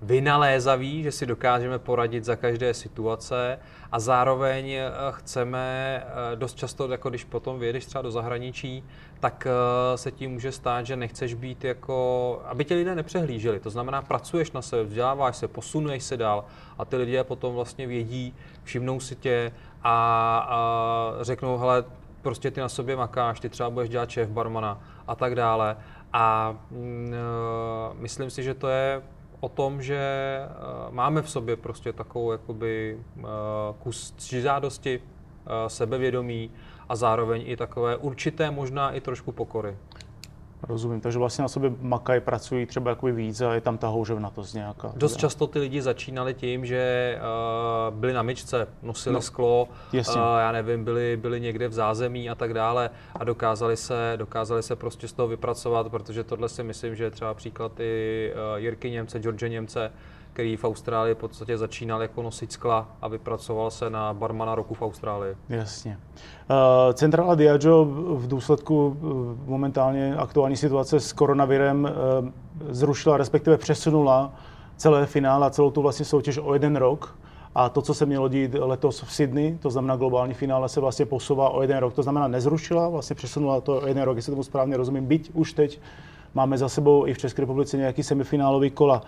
vynalézaví, 0.02 1.02
že 1.02 1.12
si 1.12 1.26
dokážeme 1.26 1.78
poradit 1.78 2.24
za 2.24 2.36
každé 2.36 2.74
situace 2.74 3.58
a 3.92 4.00
zároveň 4.00 4.70
eh, 4.70 4.90
chceme 5.10 6.02
eh, 6.06 6.36
dost 6.36 6.56
často, 6.56 6.88
jako 6.88 7.08
když 7.08 7.24
potom 7.24 7.58
vyjedeš 7.58 7.86
třeba 7.86 8.02
do 8.02 8.10
zahraničí, 8.10 8.84
tak 9.20 9.46
se 9.94 10.10
ti 10.10 10.28
může 10.28 10.52
stát, 10.52 10.86
že 10.86 10.96
nechceš 10.96 11.34
být 11.34 11.64
jako, 11.64 12.42
aby 12.44 12.64
tě 12.64 12.74
lidé 12.74 12.94
nepřehlíželi. 12.94 13.60
To 13.60 13.70
znamená, 13.70 14.02
pracuješ 14.02 14.52
na 14.52 14.62
sebe, 14.62 14.84
vzděláváš 14.84 15.36
se, 15.36 15.48
posunuješ 15.48 16.02
se 16.02 16.16
dál 16.16 16.44
a 16.78 16.84
ty 16.84 16.96
lidé 16.96 17.24
potom 17.24 17.54
vlastně 17.54 17.86
vědí, 17.86 18.34
všimnou 18.64 19.00
si 19.00 19.16
tě 19.16 19.52
a, 19.82 20.38
a 20.48 21.24
řeknou, 21.24 21.58
hele, 21.58 21.84
prostě 22.26 22.50
ty 22.50 22.60
na 22.60 22.68
sobě 22.68 22.96
makáš, 22.96 23.40
ty 23.40 23.48
třeba 23.48 23.70
budeš 23.70 23.90
dělat 23.90 24.10
šéf 24.10 24.28
barmana 24.28 24.80
a 25.06 25.14
tak 25.14 25.34
dále. 25.34 25.76
A 26.12 26.56
mm, 26.70 27.14
myslím 27.94 28.30
si, 28.30 28.42
že 28.42 28.54
to 28.54 28.68
je 28.68 29.02
o 29.40 29.48
tom, 29.48 29.82
že 29.82 30.00
máme 30.90 31.22
v 31.22 31.30
sobě 31.30 31.56
prostě 31.56 31.92
takovou 31.92 32.32
jakoby 32.32 32.98
kus 33.78 34.14
žádosti, 34.18 35.02
sebevědomí 35.66 36.50
a 36.88 36.96
zároveň 36.96 37.42
i 37.46 37.56
takové 37.56 37.96
určité 37.96 38.50
možná 38.50 38.90
i 38.90 39.00
trošku 39.00 39.32
pokory. 39.32 39.76
Rozumím, 40.62 41.00
takže 41.00 41.18
vlastně 41.18 41.42
na 41.42 41.48
sobě 41.48 41.72
makají, 41.80 42.20
pracují 42.20 42.66
třeba 42.66 42.90
jakoby 42.90 43.12
víc 43.12 43.40
a 43.40 43.54
je 43.54 43.60
tam 43.60 43.78
ta 43.78 43.88
houževnatost 43.88 44.54
nějaká. 44.54 44.92
Dost 44.96 45.16
často 45.16 45.46
ty 45.46 45.58
lidi 45.58 45.82
začínali 45.82 46.34
tím, 46.34 46.66
že 46.66 47.18
uh, 47.90 47.94
byli 47.94 48.12
na 48.12 48.22
myčce, 48.22 48.68
nosili 48.82 49.14
no, 49.14 49.22
sklo, 49.22 49.68
uh, 49.92 50.00
já 50.38 50.52
nevím, 50.52 50.84
byli, 50.84 51.16
byli 51.16 51.40
někde 51.40 51.68
v 51.68 51.72
zázemí 51.72 52.30
a 52.30 52.34
tak 52.34 52.54
dále. 52.54 52.90
A 53.14 53.24
dokázali 53.24 53.76
se, 53.76 54.12
dokázali 54.16 54.62
se 54.62 54.76
prostě 54.76 55.08
z 55.08 55.12
toho 55.12 55.28
vypracovat, 55.28 55.88
protože 55.88 56.24
tohle 56.24 56.48
si 56.48 56.62
myslím, 56.62 56.94
že 56.94 57.04
je 57.04 57.10
třeba 57.10 57.34
příklad 57.34 57.80
i 57.80 58.32
uh, 58.32 58.58
Jirky 58.58 58.90
Němce, 58.90 59.18
George 59.18 59.48
Němce, 59.48 59.92
který 60.36 60.56
v 60.56 60.64
Austrálii 60.64 61.14
v 61.14 61.18
podstatě 61.18 61.58
začínal 61.58 62.02
jako 62.02 62.22
nosit 62.22 62.52
skla 62.52 62.88
a 63.02 63.08
vypracoval 63.08 63.70
se 63.70 63.90
na 63.90 64.14
barmana 64.14 64.54
roku 64.54 64.74
v 64.74 64.82
Austrálii. 64.82 65.36
Jasně. 65.48 65.98
Uh, 66.50 66.92
Centrala 66.92 67.34
Diageo 67.34 67.84
v 68.14 68.28
důsledku 68.28 68.86
uh, 68.86 69.48
momentálně 69.48 70.16
aktuální 70.16 70.56
situace 70.56 71.00
s 71.00 71.12
koronavirem 71.12 71.84
uh, 71.84 72.28
zrušila, 72.68 73.16
respektive 73.16 73.58
přesunula 73.58 74.32
celé 74.76 75.06
finále 75.06 75.46
a 75.46 75.50
celou 75.50 75.70
tu 75.70 75.82
vlastně 75.82 76.04
soutěž 76.04 76.38
o 76.38 76.52
jeden 76.52 76.76
rok. 76.76 77.18
A 77.54 77.68
to, 77.68 77.82
co 77.82 77.94
se 77.94 78.06
mělo 78.06 78.28
dít 78.28 78.54
letos 78.54 79.02
v 79.02 79.12
Sydney, 79.12 79.58
to 79.62 79.70
znamená 79.70 79.96
globální 79.96 80.34
finále, 80.34 80.68
se 80.68 80.80
vlastně 80.80 81.06
posouvá 81.06 81.50
o 81.50 81.62
jeden 81.62 81.78
rok. 81.78 81.94
To 81.94 82.02
znamená 82.02 82.28
nezrušila, 82.28 82.88
vlastně 82.88 83.16
přesunula 83.16 83.60
to 83.60 83.76
o 83.82 83.86
jeden 83.86 84.02
rok, 84.02 84.16
jestli 84.16 84.30
tomu 84.30 84.42
správně 84.42 84.76
rozumím. 84.76 85.06
Byť 85.06 85.30
už 85.34 85.52
teď 85.52 85.80
máme 86.34 86.58
za 86.58 86.68
sebou 86.68 87.06
i 87.06 87.14
v 87.14 87.18
České 87.18 87.42
republice 87.42 87.76
nějaký 87.76 88.02
semifinálový 88.02 88.70
kola. 88.70 89.02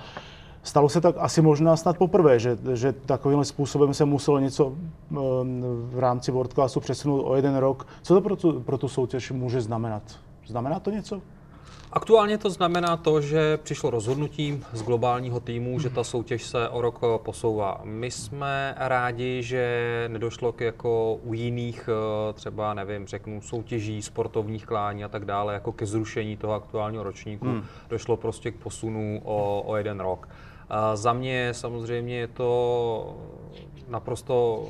Stalo 0.69 0.89
se 0.89 1.01
tak 1.01 1.15
asi 1.19 1.43
možná 1.43 1.77
snad 1.77 1.99
poprvé, 1.99 2.39
že, 2.39 2.59
že 2.75 2.93
takovým 2.93 3.45
způsobem 3.45 3.95
se 3.95 4.05
muselo 4.05 4.39
něco 4.39 4.67
um, 4.67 4.77
v 5.91 5.99
rámci 5.99 6.33
World 6.33 6.53
Classu 6.53 6.81
přesunout 6.81 7.23
o 7.23 7.37
jeden 7.37 7.57
rok. 7.57 7.87
Co 8.03 8.15
to 8.15 8.21
pro 8.21 8.37
tu, 8.37 8.61
pro 8.61 8.79
tu 8.79 8.89
soutěž 8.89 9.31
může 9.31 9.61
znamenat? 9.61 10.03
Znamená 10.47 10.81
to 10.81 10.91
něco? 10.91 11.21
Aktuálně 11.93 12.39
to 12.39 12.51
znamená 12.51 12.97
to, 12.97 13.21
že 13.21 13.57
přišlo 13.57 13.91
rozhodnutí 13.91 14.65
z 14.73 14.83
globálního 14.83 15.41
týmu, 15.41 15.81
že 15.81 15.91
ta 15.91 16.05
soutěž 16.05 16.45
se 16.45 16.69
o 16.69 16.81
rok 16.81 17.01
posouvá. 17.17 17.81
My 17.85 18.11
jsme 18.11 18.75
rádi, 18.79 19.43
že 19.43 20.05
nedošlo 20.09 20.53
k 20.53 20.61
jako 20.61 21.19
u 21.25 21.35
jiných, 21.35 21.89
eh, 21.89 22.33
třeba 22.33 22.75
nevím, 22.75 23.07
řeknu, 23.07 23.41
soutěží, 23.41 24.03
sportovních 24.03 24.67
klání 24.67 25.05
a 25.05 25.09
tak 25.09 25.25
dále, 25.25 25.55
jako 25.55 25.73
ke 25.73 25.87
zrušení 25.87 26.37
toho 26.37 26.53
aktuálního 26.53 27.03
ročníku. 27.03 27.47
Hmm. 27.47 27.65
Došlo 27.91 28.17
prostě 28.17 28.51
k 28.51 28.57
posunu 28.57 29.21
o, 29.25 29.63
o 29.67 29.77
jeden 29.77 30.01
rok. 30.01 30.29
A 30.71 30.97
za 30.97 31.13
mě 31.13 31.55
samozřejmě 31.55 32.17
je 32.17 32.29
to 32.29 33.17
naprosto, 33.89 34.67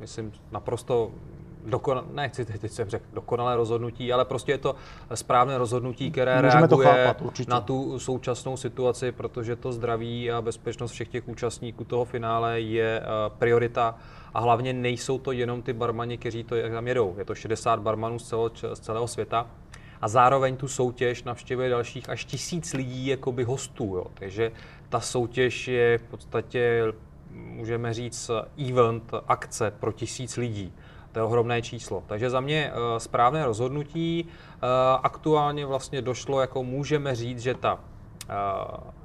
myslím, 0.00 0.32
naprosto 0.52 1.10
dokonalé, 1.64 2.06
nechci 2.12 2.44
teď 2.44 2.72
jsem 2.72 2.88
řekl 2.88 3.04
dokonalé 3.12 3.56
rozhodnutí, 3.56 4.12
ale 4.12 4.24
prostě 4.24 4.52
je 4.52 4.58
to 4.58 4.74
správné 5.14 5.58
rozhodnutí, 5.58 6.10
které 6.10 6.42
Můžeme 6.42 6.60
reaguje 6.60 6.88
chápat, 6.88 7.48
na 7.48 7.60
tu 7.60 7.98
současnou 7.98 8.56
situaci, 8.56 9.12
protože 9.12 9.56
to 9.56 9.72
zdraví 9.72 10.30
a 10.30 10.42
bezpečnost 10.42 10.92
všech 10.92 11.08
těch 11.08 11.28
účastníků 11.28 11.84
toho 11.84 12.04
finále 12.04 12.60
je 12.60 13.00
eh, 13.00 13.04
priorita 13.38 13.94
a 14.34 14.40
hlavně 14.40 14.72
nejsou 14.72 15.18
to 15.18 15.32
jenom 15.32 15.62
ty 15.62 15.72
barmani, 15.72 16.18
kteří 16.18 16.44
to 16.44 16.56
tam 16.74 16.88
jedou. 16.88 17.14
Je 17.18 17.24
to 17.24 17.34
60 17.34 17.80
barmanů 17.80 18.18
z 18.18 18.28
celého, 18.28 18.50
z 18.74 18.80
celého 18.80 19.08
světa 19.08 19.46
a 20.00 20.08
zároveň 20.08 20.56
tu 20.56 20.68
soutěž 20.68 21.24
navštěvuje 21.24 21.70
dalších 21.70 22.10
až 22.10 22.24
tisíc 22.24 22.72
lidí 22.74 23.06
jakoby 23.06 23.44
hostů. 23.44 23.84
Jo. 23.84 24.04
Takže 24.14 24.52
ta 24.90 25.00
soutěž 25.00 25.68
je 25.68 25.98
v 25.98 26.02
podstatě, 26.02 26.84
můžeme 27.30 27.94
říct, 27.94 28.30
event, 28.68 29.12
akce 29.28 29.72
pro 29.80 29.92
tisíc 29.92 30.36
lidí. 30.36 30.72
To 31.12 31.18
je 31.18 31.22
ohromné 31.22 31.62
číslo. 31.62 32.04
Takže 32.06 32.30
za 32.30 32.40
mě 32.40 32.72
eh, 32.72 33.00
správné 33.00 33.44
rozhodnutí. 33.44 34.26
Eh, 34.28 34.66
aktuálně 35.02 35.66
vlastně 35.66 36.02
došlo, 36.02 36.40
jako 36.40 36.64
můžeme 36.64 37.14
říct, 37.14 37.40
že 37.40 37.54
ta 37.54 37.78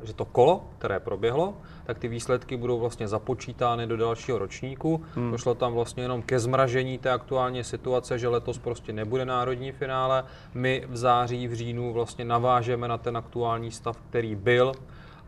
že 0.04 0.14
to 0.14 0.26
kolo, 0.26 0.64
které 0.78 1.00
proběhlo, 1.00 1.54
tak 1.86 2.00
ty 2.00 2.08
výsledky 2.08 2.58
budou 2.58 2.80
vlastně 2.80 3.08
započítány 3.08 3.88
do 3.88 3.98
dalšího 3.98 4.38
ročníku. 4.38 5.04
Hmm. 5.16 5.32
Došlo 5.32 5.56
tam 5.56 5.74
vlastně 5.74 6.04
jenom 6.04 6.22
ke 6.22 6.40
zmražení 6.40 6.98
té 6.98 7.12
aktuální 7.12 7.64
situace, 7.64 8.20
že 8.20 8.28
letos 8.28 8.58
prostě 8.58 8.94
nebude 8.94 9.26
národní 9.26 9.72
finále. 9.72 10.24
My 10.54 10.84
v 10.90 10.98
září, 10.98 11.48
v 11.48 11.54
říjnu 11.54 11.94
vlastně 11.94 12.26
navážeme 12.26 12.88
na 12.88 12.98
ten 12.98 13.18
aktuální 13.18 13.72
stav, 13.72 13.98
který 14.10 14.36
byl 14.36 14.74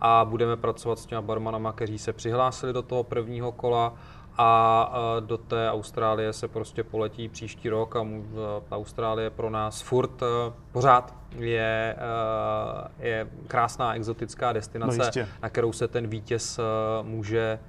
a 0.01 0.25
budeme 0.25 0.57
pracovat 0.57 0.99
s 0.99 1.05
těma 1.05 1.21
barmanama, 1.21 1.71
kteří 1.73 1.97
se 1.97 2.13
přihlásili 2.13 2.73
do 2.73 2.81
toho 2.81 3.03
prvního 3.03 3.51
kola 3.51 3.93
a 4.37 4.93
do 5.19 5.37
té 5.37 5.71
Austrálie 5.71 6.33
se 6.33 6.47
prostě 6.47 6.83
poletí 6.83 7.29
příští 7.29 7.69
rok 7.69 7.95
a 7.95 8.05
Austrálie 8.71 9.29
pro 9.29 9.49
nás 9.49 9.81
furt 9.81 10.21
e, 10.21 10.25
pořád 10.71 11.13
je, 11.35 11.95
e, 12.99 13.07
je 13.07 13.27
krásná 13.47 13.95
exotická 13.95 14.53
destinace, 14.53 15.11
no 15.15 15.25
na 15.41 15.49
kterou 15.49 15.73
se 15.73 15.87
ten 15.87 16.07
vítěz 16.07 16.59
e, 16.59 16.63
může 17.03 17.59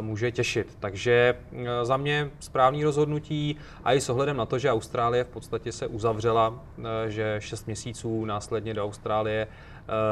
může 0.00 0.32
těšit. 0.32 0.76
Takže 0.80 1.34
za 1.82 1.96
mě 1.96 2.30
správný 2.40 2.84
rozhodnutí 2.84 3.56
a 3.84 3.92
i 3.92 4.00
s 4.00 4.08
ohledem 4.08 4.36
na 4.36 4.46
to, 4.46 4.58
že 4.58 4.70
Austrálie 4.70 5.24
v 5.24 5.28
podstatě 5.28 5.72
se 5.72 5.86
uzavřela, 5.86 6.60
že 7.08 7.36
6 7.38 7.66
měsíců 7.66 8.24
následně 8.24 8.74
do 8.74 8.84
Austrálie 8.84 9.46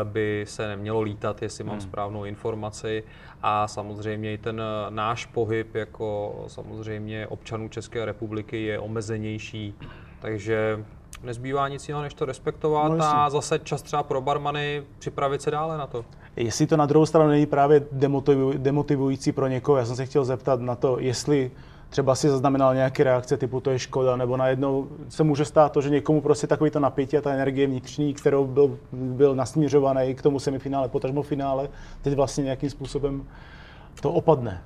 by 0.05 0.45
se 0.49 0.69
nemělo 0.69 1.01
lítat, 1.01 1.43
jestli 1.43 1.65
mám 1.65 1.73
hmm. 1.73 1.81
správnou 1.81 2.25
informaci. 2.25 3.05
A 3.43 3.69
samozřejmě 3.69 4.33
i 4.33 4.39
ten 4.39 4.61
eh, 4.61 4.91
náš 4.91 5.27
pohyb 5.27 5.75
jako 5.75 6.45
samozřejmě 6.47 7.27
občanů 7.27 7.69
České 7.69 8.05
republiky 8.05 8.63
je 8.63 8.79
omezenější, 8.79 9.75
takže 10.21 10.85
nezbývá 11.23 11.69
nic 11.69 11.89
jiného, 11.89 12.03
než 12.03 12.15
to 12.15 12.25
respektovat 12.25 12.93
no, 12.93 13.05
a 13.05 13.31
zase 13.31 13.59
čas 13.59 13.83
třeba 13.83 14.03
pro 14.03 14.21
barmany 14.21 14.83
připravit 14.99 15.43
se 15.43 15.51
dále 15.51 15.79
na 15.79 15.87
to. 15.87 16.05
Jestli 16.37 16.67
to 16.67 16.77
na 16.77 16.87
druhou 16.87 17.07
stranu 17.07 17.29
není 17.29 17.47
právě 17.47 17.83
demotivující 18.57 19.33
pro 19.33 19.47
někoho, 19.47 19.79
já 19.79 19.85
jsem 19.85 19.97
se 19.97 20.07
chtěl 20.07 20.25
zeptat 20.25 20.61
na 20.61 20.75
to, 20.75 20.97
jestli 21.01 21.51
třeba 21.95 22.15
si 22.15 22.31
zaznamenal 22.31 22.75
nějaké 22.75 23.05
reakce 23.05 23.37
typu 23.37 23.61
to 23.61 23.71
je 23.71 23.79
škoda, 23.79 24.17
nebo 24.17 24.37
najednou 24.37 24.89
se 25.09 25.25
může 25.25 25.45
stát 25.45 25.73
to, 25.73 25.81
že 25.81 25.91
někomu 25.91 26.21
prostě 26.21 26.47
takový 26.47 26.71
to 26.71 26.81
napětí 26.81 27.17
a 27.17 27.21
ta 27.21 27.33
energie 27.33 27.67
vnitřní, 27.67 28.15
kterou 28.15 28.47
byl, 28.47 28.79
byl 28.93 29.35
nasměřovaný 29.35 30.15
k 30.15 30.23
tomu 30.23 30.39
semifinále, 30.39 30.89
potažmo 30.89 31.23
finále, 31.23 31.69
teď 32.03 32.15
vlastně 32.15 32.45
nějakým 32.45 32.71
způsobem 32.71 33.25
to 34.01 34.13
opadne. 34.13 34.63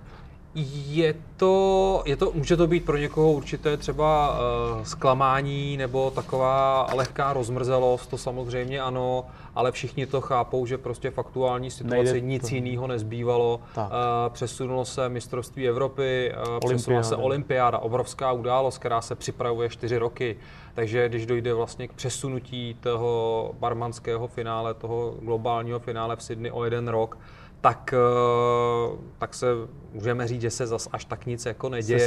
Je 0.55 1.15
to, 1.37 2.03
je 2.07 2.17
to, 2.17 2.33
může 2.35 2.57
to 2.57 2.67
být 2.67 2.85
pro 2.85 2.97
někoho 2.97 3.33
určité 3.33 3.77
třeba 3.77 4.31
uh, 4.31 4.83
zklamání 4.83 5.77
nebo 5.77 6.11
taková 6.11 6.87
lehká 6.95 7.33
rozmrzelost, 7.33 8.11
to 8.11 8.19
samozřejmě 8.19 8.81
ano, 8.81 9.25
ale 9.55 9.73
všichni 9.73 10.07
to 10.07 10.21
chápou, 10.21 10.67
že 10.67 10.79
prostě 10.79 11.11
v 11.11 11.19
aktuální 11.19 11.71
situaci 11.71 12.05
Nejde 12.05 12.21
nic 12.21 12.49
to... 12.49 12.55
jiného 12.55 12.87
nezbývalo. 12.87 13.61
Uh, 13.77 13.83
přesunulo 14.29 14.85
se 14.85 15.09
mistrovství 15.09 15.69
Evropy, 15.69 16.33
uh, 16.49 16.59
přesunula 16.69 17.03
se 17.03 17.17
olympiáda, 17.17 17.79
obrovská 17.79 18.33
událost, 18.33 18.79
která 18.79 19.01
se 19.01 19.15
připravuje 19.15 19.69
čtyři 19.69 19.99
roky. 19.99 20.37
Takže 20.75 21.09
když 21.09 21.27
dojde 21.27 21.55
vlastně 21.55 21.89
k 21.89 21.93
přesunutí 21.93 22.77
toho 22.81 23.51
barmanského 23.59 24.29
finále, 24.29 24.75
toho 24.75 25.15
globálního 25.23 25.79
finále 25.79 26.17
v 26.17 26.23
Sydney 26.23 26.53
o 26.53 26.65
jeden 26.65 26.89
rok, 26.89 27.19
tak, 27.61 27.95
eh, 27.95 28.97
tak 29.19 29.35
se 29.35 29.47
můžeme 29.93 30.29
říct, 30.29 30.41
že 30.41 30.51
se 30.51 30.67
zas 30.67 30.89
až 30.93 31.05
tak 31.05 31.27
nic 31.27 31.47
jako 31.47 31.69
neděje. 31.69 31.99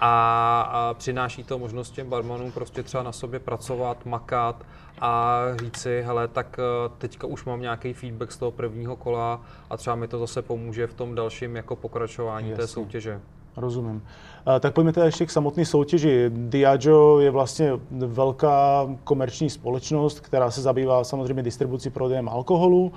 A, 0.00 0.60
a 0.72 0.94
přináší 0.94 1.44
to 1.44 1.58
možnost 1.58 1.90
těm 1.90 2.08
barmanům 2.08 2.52
prostě 2.52 2.82
třeba 2.82 3.02
na 3.02 3.12
sobě 3.12 3.40
pracovat, 3.40 4.06
makat 4.06 4.66
a 5.00 5.42
říct 5.60 5.76
si, 5.76 6.02
hele, 6.06 6.28
tak 6.28 6.58
eh, 6.58 6.90
teďka 6.98 7.26
už 7.26 7.44
mám 7.44 7.60
nějaký 7.60 7.92
feedback 7.92 8.32
z 8.32 8.36
toho 8.36 8.50
prvního 8.50 8.96
kola 8.96 9.40
a 9.70 9.76
třeba 9.76 9.96
mi 9.96 10.08
to 10.08 10.18
zase 10.18 10.42
pomůže 10.42 10.86
v 10.86 10.94
tom 10.94 11.14
dalším 11.14 11.56
jako 11.56 11.76
pokračování 11.76 12.50
Jasně. 12.50 12.62
té 12.62 12.66
soutěže. 12.66 13.20
Rozumím. 13.56 14.02
Tak 14.60 14.74
pojďme 14.74 14.92
teda 14.92 15.06
ještě 15.06 15.26
k 15.26 15.30
samotné 15.30 15.64
soutěži. 15.64 16.30
Diageo 16.34 17.18
je 17.18 17.30
vlastně 17.30 17.72
velká 17.90 18.88
komerční 19.04 19.50
společnost, 19.50 20.20
která 20.20 20.50
se 20.50 20.62
zabývá 20.62 21.04
samozřejmě 21.04 21.42
distribucí 21.42 21.90
prodejem 21.90 22.28
alkoholu 22.28 22.92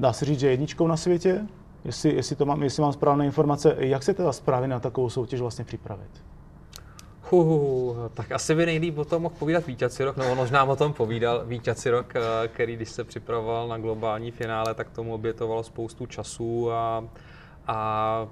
dá 0.00 0.12
se 0.12 0.24
říct, 0.24 0.40
že 0.40 0.50
jedničkou 0.50 0.86
na 0.86 0.96
světě, 0.96 1.46
jestli, 1.84 2.14
jestli, 2.14 2.36
to 2.36 2.46
mám, 2.46 2.62
jestli 2.62 2.82
mám 2.82 2.92
správné 2.92 3.26
informace. 3.26 3.76
Jak 3.78 4.02
se 4.02 4.14
teda 4.14 4.32
správně 4.32 4.68
na 4.68 4.80
takovou 4.80 5.10
soutěž 5.10 5.40
vlastně 5.40 5.64
připravit? 5.64 6.10
Uh, 7.30 7.96
tak 8.14 8.32
asi 8.32 8.54
by 8.54 8.66
nejlíp 8.66 8.98
o 8.98 9.04
tom 9.04 9.22
mohl 9.22 9.34
povídat 9.38 9.66
Vítěz 9.66 10.00
rok, 10.00 10.16
no 10.16 10.34
možná 10.34 10.64
o 10.64 10.76
tom 10.76 10.92
povídal 10.92 11.44
Vítěz 11.46 11.86
rok, 11.86 12.14
eh, 12.16 12.48
který 12.48 12.76
když 12.76 12.88
se 12.88 13.04
připravoval 13.04 13.68
na 13.68 13.78
globální 13.78 14.30
finále, 14.30 14.74
tak 14.74 14.90
tomu 14.90 15.14
obětoval 15.14 15.62
spoustu 15.62 16.06
času 16.06 16.72
a, 16.72 17.04
a 17.66 18.28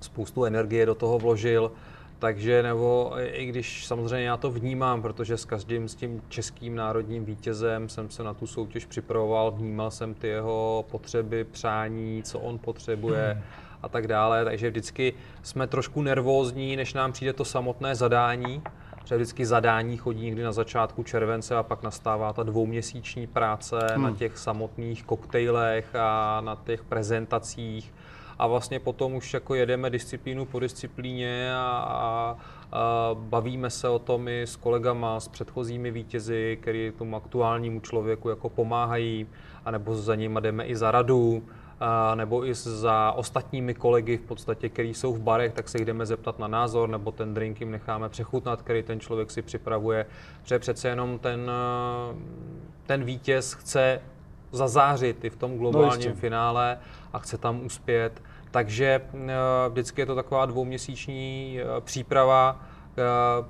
spoustu 0.00 0.44
energie 0.44 0.86
do 0.86 0.94
toho 0.94 1.18
vložil. 1.18 1.72
Takže 2.18 2.62
nebo 2.62 3.12
i 3.16 3.46
když 3.46 3.86
samozřejmě 3.86 4.26
já 4.26 4.36
to 4.36 4.50
vnímám, 4.50 5.02
protože 5.02 5.36
s 5.36 5.44
každým 5.44 5.88
s 5.88 5.94
tím 5.94 6.22
českým 6.28 6.74
národním 6.74 7.24
vítězem 7.24 7.88
jsem 7.88 8.10
se 8.10 8.22
na 8.22 8.34
tu 8.34 8.46
soutěž 8.46 8.84
připravoval, 8.84 9.50
vnímal 9.50 9.90
jsem 9.90 10.14
ty 10.14 10.28
jeho 10.28 10.84
potřeby, 10.90 11.44
přání, 11.44 12.22
co 12.22 12.38
on 12.40 12.58
potřebuje 12.58 13.32
hmm. 13.32 13.42
a 13.82 13.88
tak 13.88 14.06
dále, 14.06 14.44
takže 14.44 14.70
vždycky 14.70 15.14
jsme 15.42 15.66
trošku 15.66 16.02
nervózní, 16.02 16.76
než 16.76 16.94
nám 16.94 17.12
přijde 17.12 17.32
to 17.32 17.44
samotné 17.44 17.94
zadání, 17.94 18.62
že 19.04 19.16
vždycky 19.16 19.46
zadání 19.46 19.96
chodí 19.96 20.24
někdy 20.24 20.42
na 20.42 20.52
začátku 20.52 21.02
července 21.02 21.56
a 21.56 21.62
pak 21.62 21.82
nastává 21.82 22.32
ta 22.32 22.42
dvouměsíční 22.42 23.26
práce 23.26 23.78
hmm. 23.94 24.02
na 24.02 24.10
těch 24.10 24.38
samotných 24.38 25.04
koktejlech 25.04 25.94
a 25.94 26.40
na 26.40 26.58
těch 26.64 26.84
prezentacích 26.84 27.92
a 28.38 28.46
vlastně 28.46 28.80
potom 28.80 29.14
už 29.14 29.34
jako 29.34 29.54
jedeme 29.54 29.90
disciplínu 29.90 30.44
po 30.44 30.60
disciplíně 30.60 31.54
a, 31.54 31.58
a, 31.60 32.36
a 32.72 33.10
bavíme 33.14 33.70
se 33.70 33.88
o 33.88 33.98
tom 33.98 34.28
i 34.28 34.42
s 34.42 34.56
kolegama, 34.56 35.20
s 35.20 35.28
předchozími 35.28 35.90
vítězi, 35.90 36.58
který 36.60 36.92
tomu 36.98 37.16
aktuálnímu 37.16 37.80
člověku 37.80 38.28
jako 38.28 38.48
pomáhají, 38.48 39.26
anebo 39.64 39.94
za 39.94 40.14
ním 40.14 40.38
jdeme 40.40 40.64
i 40.64 40.76
za 40.76 40.90
radu, 40.90 41.42
a 41.80 42.14
nebo 42.14 42.46
i 42.46 42.54
za 42.54 43.12
ostatními 43.12 43.74
kolegy 43.74 44.16
v 44.16 44.22
podstatě, 44.22 44.68
který 44.68 44.94
jsou 44.94 45.12
v 45.12 45.20
barech, 45.20 45.52
tak 45.52 45.68
se 45.68 45.78
jdeme 45.78 46.06
zeptat 46.06 46.38
na 46.38 46.48
názor, 46.48 46.88
nebo 46.88 47.12
ten 47.12 47.34
drink 47.34 47.60
jim 47.60 47.70
necháme 47.70 48.08
přechutnat, 48.08 48.62
který 48.62 48.82
ten 48.82 49.00
člověk 49.00 49.30
si 49.30 49.42
připravuje. 49.42 50.06
Protože 50.42 50.58
přece 50.58 50.88
jenom 50.88 51.18
ten, 51.18 51.50
ten 52.86 53.04
vítěz 53.04 53.52
chce 53.52 54.00
zazářit 54.52 55.24
i 55.24 55.30
v 55.30 55.36
tom 55.36 55.58
globálním 55.58 56.10
no 56.10 56.16
finále 56.16 56.78
a 57.12 57.18
chce 57.18 57.38
tam 57.38 57.64
uspět. 57.64 58.22
Takže 58.50 59.00
eh, 59.14 59.18
vždycky 59.68 60.00
je 60.00 60.06
to 60.06 60.14
taková 60.14 60.46
dvouměsíční 60.46 61.58
eh, 61.60 61.80
příprava, 61.80 62.60
eh, 62.98 63.02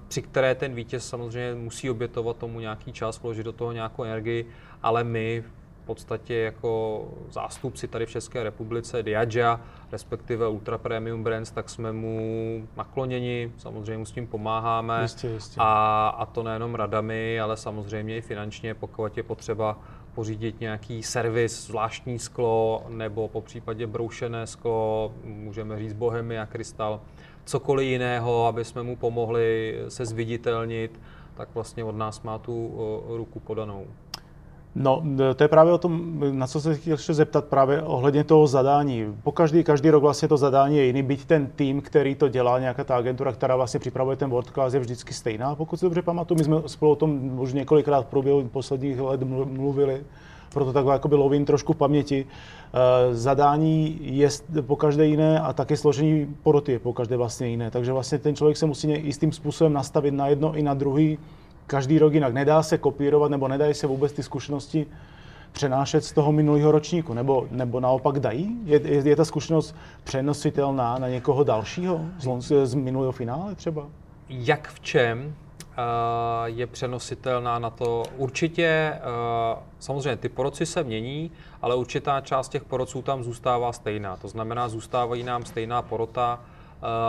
při 0.08 0.22
které 0.22 0.54
ten 0.54 0.74
vítěz 0.74 1.08
samozřejmě 1.08 1.54
musí 1.54 1.90
obětovat 1.90 2.36
tomu 2.36 2.60
nějaký 2.60 2.92
čas, 2.92 3.22
vložit 3.22 3.44
do 3.44 3.52
toho 3.52 3.72
nějakou 3.72 4.04
energii, 4.04 4.46
ale 4.82 5.04
my 5.04 5.44
v 5.82 5.86
podstatě 5.86 6.34
jako 6.34 7.04
zástupci 7.30 7.88
tady 7.88 8.06
v 8.06 8.10
České 8.10 8.42
republice 8.42 9.02
Diagea, 9.02 9.60
respektive 9.92 10.48
Ultra 10.48 10.78
Premium 10.78 11.24
Brands, 11.24 11.50
tak 11.50 11.70
jsme 11.70 11.92
mu 11.92 12.68
nakloněni, 12.76 13.52
samozřejmě 13.58 13.98
mu 13.98 14.04
s 14.04 14.12
tím 14.12 14.26
pomáháme. 14.26 15.02
Jistě, 15.02 15.28
jistě. 15.28 15.60
A, 15.60 16.08
a 16.18 16.26
to 16.26 16.42
nejenom 16.42 16.74
radami, 16.74 17.40
ale 17.40 17.56
samozřejmě 17.56 18.16
i 18.16 18.20
finančně, 18.20 18.74
pokud 18.74 19.16
je 19.16 19.22
potřeba 19.22 19.78
pořídit 20.18 20.60
nějaký 20.60 21.02
servis, 21.02 21.66
zvláštní 21.66 22.18
sklo 22.18 22.86
nebo 22.88 23.28
po 23.28 23.40
případě 23.40 23.86
broušené 23.86 24.46
sklo, 24.46 25.12
můžeme 25.24 25.78
říct 25.78 25.92
Bohemia, 25.92 26.46
Krystal, 26.46 27.00
cokoliv 27.44 27.86
jiného, 27.86 28.46
aby 28.46 28.64
jsme 28.64 28.82
mu 28.82 28.96
pomohli 28.96 29.78
se 29.88 30.06
zviditelnit, 30.06 31.00
tak 31.34 31.48
vlastně 31.54 31.84
od 31.84 31.96
nás 31.96 32.22
má 32.22 32.38
tu 32.38 32.74
ruku 33.08 33.40
podanou. 33.40 33.86
No, 34.80 35.02
to 35.36 35.44
je 35.44 35.48
právě 35.48 35.72
o 35.72 35.78
tom, 35.78 36.20
na 36.32 36.46
co 36.46 36.60
se 36.60 36.74
chtěl 36.74 36.92
ještě 36.92 37.14
zeptat 37.14 37.44
právě 37.44 37.82
ohledně 37.82 38.24
toho 38.24 38.46
zadání. 38.46 39.06
Po 39.22 39.32
každý, 39.32 39.64
každý 39.64 39.90
rok 39.90 40.02
vlastně 40.02 40.28
to 40.28 40.36
zadání 40.36 40.76
je 40.76 40.84
jiný, 40.84 41.02
byť 41.02 41.24
ten 41.24 41.46
tým, 41.46 41.80
který 41.80 42.14
to 42.14 42.28
dělá, 42.28 42.58
nějaká 42.58 42.84
ta 42.84 42.96
agentura, 42.96 43.32
která 43.32 43.56
vlastně 43.56 43.80
připravuje 43.80 44.16
ten 44.16 44.30
world 44.30 44.50
class, 44.50 44.74
je 44.74 44.80
vždycky 44.80 45.14
stejná. 45.14 45.54
Pokud 45.54 45.76
se 45.76 45.86
dobře 45.86 46.02
pamatuju, 46.02 46.38
my 46.38 46.44
jsme 46.44 46.56
spolu 46.66 46.92
o 46.92 46.96
tom 46.96 47.40
už 47.40 47.52
několikrát 47.52 48.02
v 48.02 48.06
průběhu 48.06 48.48
posledních 48.48 49.00
let 49.00 49.22
mluvili, 49.22 50.02
proto 50.52 50.72
takhle 50.72 50.92
jakoby 50.92 51.14
lovím 51.14 51.44
trošku 51.44 51.74
paměti. 51.74 52.26
Eh, 52.26 53.14
zadání 53.14 53.98
je 54.00 54.28
po 54.60 54.76
každé 54.76 55.06
jiné 55.06 55.40
a 55.40 55.52
také 55.52 55.76
složení 55.76 56.36
poroty 56.42 56.72
je 56.72 56.78
po 56.78 56.92
každé 56.92 57.16
vlastně 57.16 57.48
jiné. 57.48 57.70
Takže 57.70 57.92
vlastně 57.92 58.18
ten 58.18 58.36
člověk 58.36 58.56
se 58.56 58.66
musí 58.66 58.90
jistým 58.90 59.32
způsobem 59.32 59.72
nastavit 59.72 60.14
na 60.14 60.28
jedno 60.28 60.54
i 60.54 60.62
na 60.62 60.74
druhý 60.74 61.18
každý 61.68 61.98
rok 61.98 62.14
jinak. 62.14 62.32
Nedá 62.32 62.62
se 62.62 62.78
kopírovat 62.78 63.30
nebo 63.30 63.48
nedají 63.48 63.74
se 63.74 63.86
vůbec 63.86 64.12
ty 64.12 64.22
zkušenosti 64.22 64.86
přenášet 65.52 66.04
z 66.04 66.12
toho 66.12 66.32
minulého 66.32 66.72
ročníku, 66.72 67.14
nebo, 67.14 67.46
nebo 67.50 67.80
naopak 67.80 68.20
dají? 68.20 68.56
Je, 68.64 68.80
je, 68.84 69.08
je 69.08 69.16
ta 69.16 69.24
zkušenost 69.24 69.76
přenositelná 70.04 70.98
na 70.98 71.08
někoho 71.08 71.44
dalšího 71.44 72.00
z, 72.38 72.66
z 72.66 72.74
minulého 72.74 73.12
finále 73.12 73.54
třeba? 73.54 73.86
Jak 74.28 74.68
v 74.68 74.80
čem? 74.80 75.34
je 76.44 76.66
přenositelná 76.66 77.58
na 77.58 77.70
to. 77.70 78.02
Určitě, 78.16 78.98
samozřejmě 79.78 80.16
ty 80.16 80.28
poroci 80.28 80.66
se 80.66 80.84
mění, 80.84 81.30
ale 81.62 81.74
určitá 81.74 82.20
část 82.20 82.48
těch 82.48 82.64
poroců 82.64 83.02
tam 83.02 83.22
zůstává 83.22 83.72
stejná. 83.72 84.16
To 84.16 84.28
znamená, 84.28 84.68
zůstávají 84.68 85.22
nám 85.22 85.44
stejná 85.44 85.82
porota, 85.82 86.40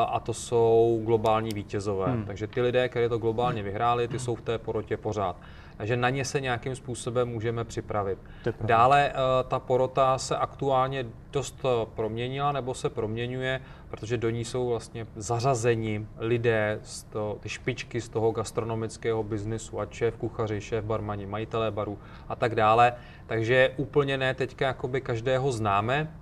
a 0.08 0.20
to 0.20 0.34
jsou 0.34 1.02
globální 1.04 1.50
vítězové. 1.54 2.12
Hmm. 2.12 2.26
Takže 2.26 2.48
ty 2.48 2.62
lidé, 2.62 2.90
kteří 2.90 3.10
to 3.10 3.18
globálně 3.18 3.64
vyhráli, 3.64 4.08
ty 4.08 4.20
jsou 4.20 4.36
v 4.36 4.42
té 4.42 4.58
porotě 4.58 4.98
pořád. 4.98 5.36
Takže 5.78 5.98
na 5.98 6.10
ně 6.10 6.26
se 6.26 6.42
nějakým 6.42 6.76
způsobem 6.76 7.28
můžeme 7.28 7.64
připravit. 7.64 8.20
Dále 8.62 9.14
ta 9.48 9.60
porota 9.60 10.18
se 10.18 10.38
aktuálně 10.38 11.06
dost 11.32 11.66
proměnila 11.96 12.52
nebo 12.52 12.74
se 12.74 12.90
proměňuje, 12.90 13.62
protože 13.90 14.18
do 14.18 14.30
ní 14.30 14.46
jsou 14.46 14.70
vlastně 14.70 15.08
zařazeni 15.16 16.08
lidé, 16.18 16.80
z 16.84 17.04
to, 17.04 17.38
ty 17.40 17.50
špičky 17.50 18.02
z 18.02 18.10
toho 18.10 18.32
gastronomického 18.32 19.24
biznisu, 19.24 19.80
ať 19.80 19.94
šéf 19.94 20.18
kuchaři, 20.18 20.62
šéf 20.62 20.86
barmani, 20.86 21.26
majitelé 21.26 21.72
baru 21.72 21.98
a 22.30 22.36
tak 22.36 22.56
dále. 22.56 22.94
Takže 23.26 23.74
úplně 23.78 24.18
ne 24.18 24.34
teďka 24.34 24.68
jakoby 24.68 25.02
každého 25.02 25.52
známe, 25.52 26.14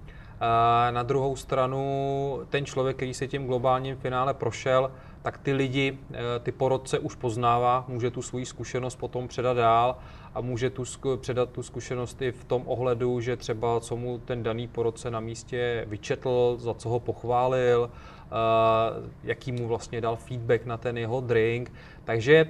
na 0.91 1.03
druhou 1.03 1.35
stranu 1.35 2.39
ten 2.49 2.65
člověk, 2.65 2.95
který 2.95 3.13
se 3.13 3.27
tím 3.27 3.47
globálním 3.47 3.95
finále 3.95 4.33
prošel, 4.33 4.91
tak 5.21 5.37
ty 5.37 5.53
lidi, 5.53 5.97
eh, 6.11 6.17
ty 6.39 6.51
porodce 6.51 6.99
už 6.99 7.15
poznává, 7.15 7.85
může 7.87 8.11
tu 8.11 8.21
svoji 8.21 8.45
zkušenost 8.45 8.95
potom 8.95 9.27
předat 9.27 9.57
dál 9.57 9.97
a 10.35 10.41
může 10.41 10.69
tu 10.69 10.83
předat 11.17 11.49
tu 11.49 11.63
zkušenost 11.63 12.21
i 12.21 12.31
v 12.31 12.43
tom 12.43 12.63
ohledu, 12.65 13.21
že 13.21 13.37
třeba 13.37 13.79
co 13.79 13.95
mu 13.95 14.17
ten 14.17 14.43
daný 14.43 14.67
porodce 14.67 15.11
na 15.11 15.19
místě 15.19 15.85
vyčetl, 15.87 16.55
za 16.59 16.73
co 16.73 16.89
ho 16.89 16.99
pochválil, 16.99 17.89
eh, 17.91 18.29
jaký 19.23 19.51
mu 19.51 19.67
vlastně 19.67 20.01
dal 20.01 20.15
feedback 20.15 20.65
na 20.65 20.77
ten 20.77 20.97
jeho 20.97 21.21
drink. 21.21 21.73
Takže 22.03 22.45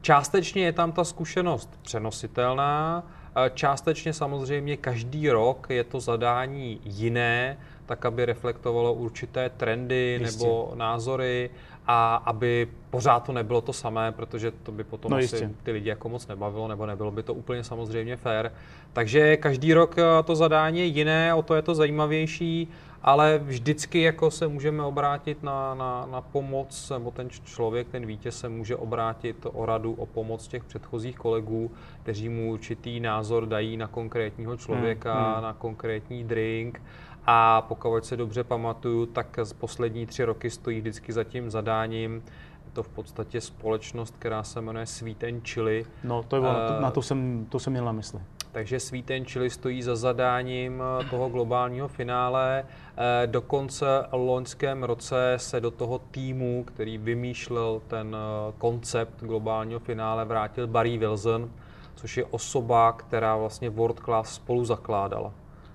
částečně 0.00 0.64
je 0.64 0.72
tam 0.72 0.92
ta 0.92 1.04
zkušenost 1.04 1.78
přenositelná, 1.82 3.04
Částečně 3.54 4.12
samozřejmě 4.12 4.76
každý 4.76 5.30
rok 5.30 5.66
je 5.70 5.84
to 5.84 6.00
zadání 6.00 6.80
jiné, 6.84 7.58
tak 7.86 8.04
aby 8.04 8.24
reflektovalo 8.24 8.94
určité 8.94 9.50
trendy 9.50 10.18
jistě. 10.20 10.38
nebo 10.38 10.72
názory 10.74 11.50
a 11.86 12.14
aby 12.14 12.68
pořád 12.90 13.20
to 13.20 13.32
nebylo 13.32 13.60
to 13.60 13.72
samé, 13.72 14.12
protože 14.12 14.50
to 14.50 14.72
by 14.72 14.84
potom 14.84 15.10
no, 15.10 15.16
asi 15.16 15.24
jistě. 15.24 15.50
ty 15.62 15.72
lidi 15.72 15.88
jako 15.88 16.08
moc 16.08 16.26
nebavilo, 16.26 16.68
nebo 16.68 16.86
nebylo 16.86 17.10
by 17.10 17.22
to 17.22 17.34
úplně 17.34 17.64
samozřejmě 17.64 18.16
fair. 18.16 18.50
Takže 18.92 19.36
každý 19.36 19.74
rok 19.74 19.96
to 20.24 20.36
zadání 20.36 20.78
je 20.78 20.84
jiné, 20.84 21.34
o 21.34 21.42
to 21.42 21.54
je 21.54 21.62
to 21.62 21.74
zajímavější 21.74 22.68
ale 23.02 23.38
vždycky 23.38 24.02
jako 24.02 24.30
se 24.30 24.48
můžeme 24.48 24.82
obrátit 24.82 25.42
na, 25.42 25.74
na, 25.74 26.06
na 26.10 26.20
pomoc, 26.20 26.90
nebo 26.90 27.10
ten 27.10 27.30
člověk, 27.30 27.88
ten 27.88 28.06
vítěz 28.06 28.38
se 28.38 28.48
může 28.48 28.76
obrátit 28.76 29.46
o 29.52 29.66
radu, 29.66 29.92
o 29.92 30.06
pomoc 30.06 30.48
těch 30.48 30.64
předchozích 30.64 31.16
kolegů, 31.16 31.70
kteří 32.02 32.28
mu 32.28 32.52
určitý 32.52 33.00
názor 33.00 33.46
dají 33.46 33.76
na 33.76 33.86
konkrétního 33.86 34.56
člověka, 34.56 35.14
hmm, 35.14 35.34
hmm. 35.34 35.42
na 35.42 35.52
konkrétní 35.52 36.24
drink. 36.24 36.82
A 37.26 37.62
pokud 37.62 38.04
se 38.04 38.16
dobře 38.16 38.44
pamatuju, 38.44 39.06
tak 39.06 39.38
z 39.42 39.52
poslední 39.52 40.06
tři 40.06 40.24
roky 40.24 40.50
stojí 40.50 40.80
vždycky 40.80 41.12
za 41.12 41.24
tím 41.24 41.50
zadáním 41.50 42.22
je 42.70 42.74
to 42.74 42.82
v 42.82 42.88
podstatě 42.88 43.40
společnost, 43.40 44.14
která 44.18 44.42
se 44.42 44.60
jmenuje 44.60 44.86
Sweet 44.86 45.24
and 45.24 45.48
Chili. 45.48 45.86
No, 46.04 46.22
to 46.22 46.36
je, 46.36 46.42
uh, 46.42 46.48
na 46.80 46.90
to 46.90 47.02
jsem, 47.02 47.46
to 47.48 47.58
jsem 47.58 47.72
měl 47.72 47.84
na 47.84 47.92
mysli. 47.92 48.20
Takže 48.52 48.80
Sweet 48.80 49.10
and 49.10 49.28
Chili 49.28 49.50
stojí 49.50 49.82
za 49.82 49.96
zadáním 49.96 50.82
eh, 50.82 51.04
toho 51.04 51.28
globálního 51.28 51.88
finále. 51.88 52.64
Eh, 52.96 53.26
dokonce 53.26 53.86
loňském 54.12 54.82
roce 54.82 55.34
se 55.36 55.60
do 55.60 55.70
toho 55.70 55.98
týmu, 55.98 56.64
který 56.64 56.98
vymýšlel 56.98 57.82
ten 57.88 58.16
eh, 58.16 58.52
koncept 58.58 59.24
globálního 59.24 59.80
finále, 59.80 60.24
vrátil 60.24 60.66
Barry 60.66 60.98
Wilson, 60.98 61.50
což 61.94 62.16
je 62.16 62.24
osoba, 62.24 62.92
která 62.92 63.36
vlastně 63.36 63.70
World 63.70 64.00
Class 64.00 64.34
spolu 64.34 64.64
zakládala. 64.64 65.32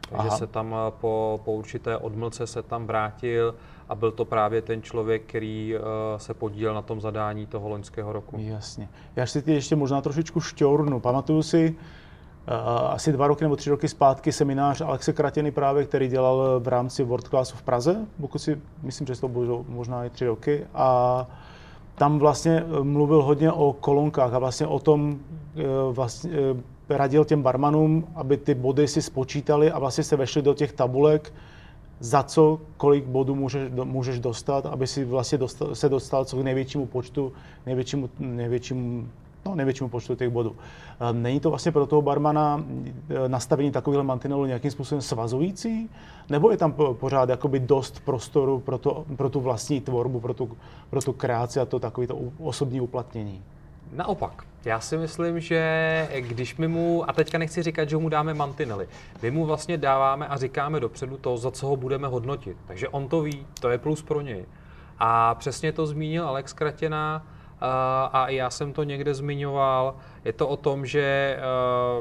Takže 0.10 0.28
Aha. 0.28 0.38
se 0.38 0.48
tam 0.48 0.76
po, 0.90 1.42
po 1.46 1.54
určité 1.54 1.98
odmlce 1.98 2.48
se 2.48 2.64
tam 2.64 2.88
vrátil 2.88 3.56
a 3.90 3.96
byl 3.96 4.12
to 4.12 4.26
právě 4.26 4.62
ten 4.62 4.82
člověk, 4.82 5.24
který 5.26 5.76
uh, 5.76 5.82
se 6.18 6.34
podílel 6.34 6.76
na 6.76 6.82
tom 6.82 7.02
zadání 7.02 7.46
toho 7.46 7.70
loňského 7.70 8.14
roku. 8.14 8.38
Jasně. 8.40 8.90
Já 9.16 9.26
si 9.26 9.42
ty 9.42 9.54
ještě 9.54 9.76
možná 9.76 10.02
trošičku 10.02 10.42
šťournu. 10.42 11.00
Pamatuju 11.00 11.44
si, 11.44 11.76
asi 12.90 13.12
dva 13.12 13.28
roky 13.28 13.44
nebo 13.44 13.56
tři 13.56 13.70
roky 13.70 13.88
zpátky 13.88 14.32
seminář 14.32 14.82
Alexe 14.82 15.14
Kratěny 15.14 15.52
právě, 15.52 15.86
který 15.86 16.08
dělal 16.08 16.60
v 16.60 16.68
rámci 16.68 17.04
World 17.04 17.28
Classu 17.28 17.58
v 17.58 17.62
Praze, 17.62 18.06
pokud 18.22 18.40
si, 18.40 18.62
myslím, 18.84 19.08
že 19.08 19.22
to 19.22 19.28
bylo 19.28 19.66
možná 19.70 20.06
i 20.06 20.10
tři 20.10 20.26
roky. 20.26 20.66
A 20.74 21.28
tam 21.96 22.20
vlastně 22.20 22.64
eh, 22.64 22.84
mluvil 22.84 23.24
hodně 23.24 23.52
o 23.52 23.74
kolonkách 23.74 24.34
a 24.34 24.40
vlastně 24.40 24.68
o 24.68 24.80
tom 24.80 25.20
eh, 25.56 25.64
vlastně, 25.92 26.32
eh, 26.32 26.96
radil 26.98 27.26
těm 27.26 27.42
barmanům, 27.42 28.08
aby 28.16 28.38
ty 28.38 28.56
body 28.56 28.88
si 28.88 29.02
spočítali 29.02 29.72
a 29.72 29.80
vlastně 29.80 30.04
se 30.04 30.16
vešli 30.16 30.42
do 30.42 30.54
těch 30.54 30.74
tabulek 30.74 31.34
za 32.00 32.24
co, 32.24 32.60
kolik 32.78 33.06
bodů 33.06 33.36
můžeš, 33.36 33.72
můžeš 33.84 34.20
dostat, 34.20 34.66
aby 34.66 34.88
si 34.88 35.06
vlastně 35.06 35.38
dostal, 35.38 35.76
se 35.76 35.90
dostal 35.90 36.26
co 36.26 36.38
k 36.38 36.44
největšímu 36.44 36.86
počtu, 36.86 37.34
největšímu, 37.66 38.10
největšímu 38.20 39.08
no, 39.46 39.56
největšímu 39.56 39.90
počtu 39.90 40.16
těch 40.16 40.30
bodů. 40.30 40.56
Není 41.12 41.40
to 41.40 41.50
vlastně 41.50 41.72
pro 41.72 41.86
toho 41.86 42.02
barmana 42.02 42.64
e, 43.10 43.30
nastavení 43.30 43.72
takového 43.72 44.04
mantinelu 44.04 44.46
nějakým 44.46 44.72
způsobem 44.72 45.02
svazující? 45.02 45.90
Nebo 46.30 46.52
je 46.52 46.58
tam 46.58 46.74
pořád 46.94 47.30
jakoby 47.30 47.60
dost 47.60 48.00
prostoru 48.00 48.60
pro, 48.60 48.78
to, 48.78 49.06
pro 49.16 49.30
tu 49.30 49.40
vlastní 49.40 49.82
tvorbu, 49.82 50.20
pro 50.20 50.34
tu, 50.34 50.58
pro 50.90 51.02
tu 51.02 51.14
kreaci 51.14 51.60
a 51.60 51.66
to 51.66 51.80
takové 51.80 52.08
to 52.08 52.20
osobní 52.40 52.82
uplatnění? 52.82 53.44
Naopak, 53.94 54.44
já 54.66 54.80
si 54.80 54.98
myslím, 54.98 55.40
že 55.40 56.10
když 56.20 56.58
my 56.58 56.68
mu, 56.68 57.10
a 57.10 57.14
teďka 57.14 57.38
nechci 57.38 57.64
říkat, 57.64 57.90
že 57.90 57.98
mu 57.98 58.10
dáme 58.10 58.34
mantinely, 58.34 58.88
my 59.22 59.32
mu 59.32 59.46
vlastně 59.46 59.78
dáváme 59.78 60.28
a 60.28 60.38
říkáme 60.38 60.80
dopředu 60.80 61.18
to, 61.18 61.38
za 61.38 61.52
co 61.52 61.68
ho 61.68 61.76
budeme 61.76 62.08
hodnotit. 62.08 62.58
Takže 62.68 62.90
on 62.90 63.08
to 63.08 63.22
ví, 63.22 63.46
to 63.60 63.70
je 63.70 63.78
plus 63.78 64.02
pro 64.02 64.22
něj. 64.22 64.46
A 65.00 65.36
přesně 65.36 65.72
to 65.72 65.88
zmínil 65.88 66.28
Alex 66.28 66.54
Kratěna, 66.54 67.28
a 67.62 68.26
já 68.30 68.50
jsem 68.50 68.74
to 68.74 68.84
někde 68.84 69.14
zmiňoval. 69.14 69.96
Je 70.26 70.34
to 70.34 70.48
o 70.48 70.58
tom, 70.58 70.86
že 70.86 71.38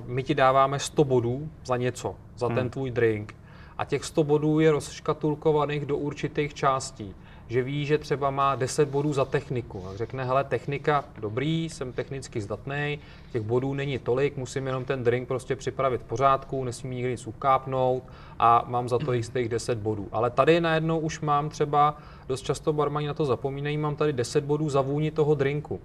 my 0.06 0.22
ti 0.22 0.34
dáváme 0.34 0.78
100 0.78 1.04
bodů 1.04 1.48
za 1.64 1.76
něco, 1.76 2.14
za 2.36 2.48
ten 2.48 2.58
hmm. 2.58 2.70
tvůj 2.70 2.90
drink. 2.90 3.34
A 3.78 3.84
těch 3.84 4.04
100 4.04 4.24
bodů 4.24 4.60
je 4.60 4.72
rozškatulkovaných 4.72 5.86
do 5.86 5.96
určitých 5.96 6.54
částí 6.54 7.14
že 7.48 7.62
ví, 7.62 7.86
že 7.86 7.98
třeba 7.98 8.30
má 8.30 8.54
10 8.54 8.88
bodů 8.88 9.12
za 9.12 9.24
techniku. 9.24 9.86
A 9.88 9.96
řekne, 9.96 10.24
hele, 10.24 10.44
technika, 10.44 11.04
dobrý, 11.20 11.68
jsem 11.68 11.92
technicky 11.92 12.40
zdatný, 12.40 12.98
těch 13.32 13.42
bodů 13.42 13.74
není 13.74 13.98
tolik, 13.98 14.36
musím 14.36 14.66
jenom 14.66 14.84
ten 14.84 15.04
drink 15.04 15.28
prostě 15.28 15.56
připravit 15.56 16.00
v 16.00 16.04
pořádku, 16.04 16.64
nesmím 16.64 16.92
nikdy 16.92 17.10
nic 17.10 17.26
ukápnout 17.26 18.02
a 18.38 18.64
mám 18.68 18.88
za 18.88 18.98
to 18.98 19.12
jistých 19.12 19.48
10 19.48 19.78
bodů. 19.78 20.08
Ale 20.12 20.30
tady 20.30 20.60
najednou 20.60 20.98
už 20.98 21.20
mám 21.20 21.48
třeba, 21.48 21.96
dost 22.28 22.42
často 22.42 22.72
barmani 22.72 23.06
na 23.06 23.14
to 23.14 23.24
zapomínají, 23.24 23.76
mám 23.76 23.96
tady 23.96 24.12
10 24.12 24.44
bodů 24.44 24.68
za 24.68 24.80
vůni 24.80 25.10
toho 25.10 25.34
drinku. 25.34 25.80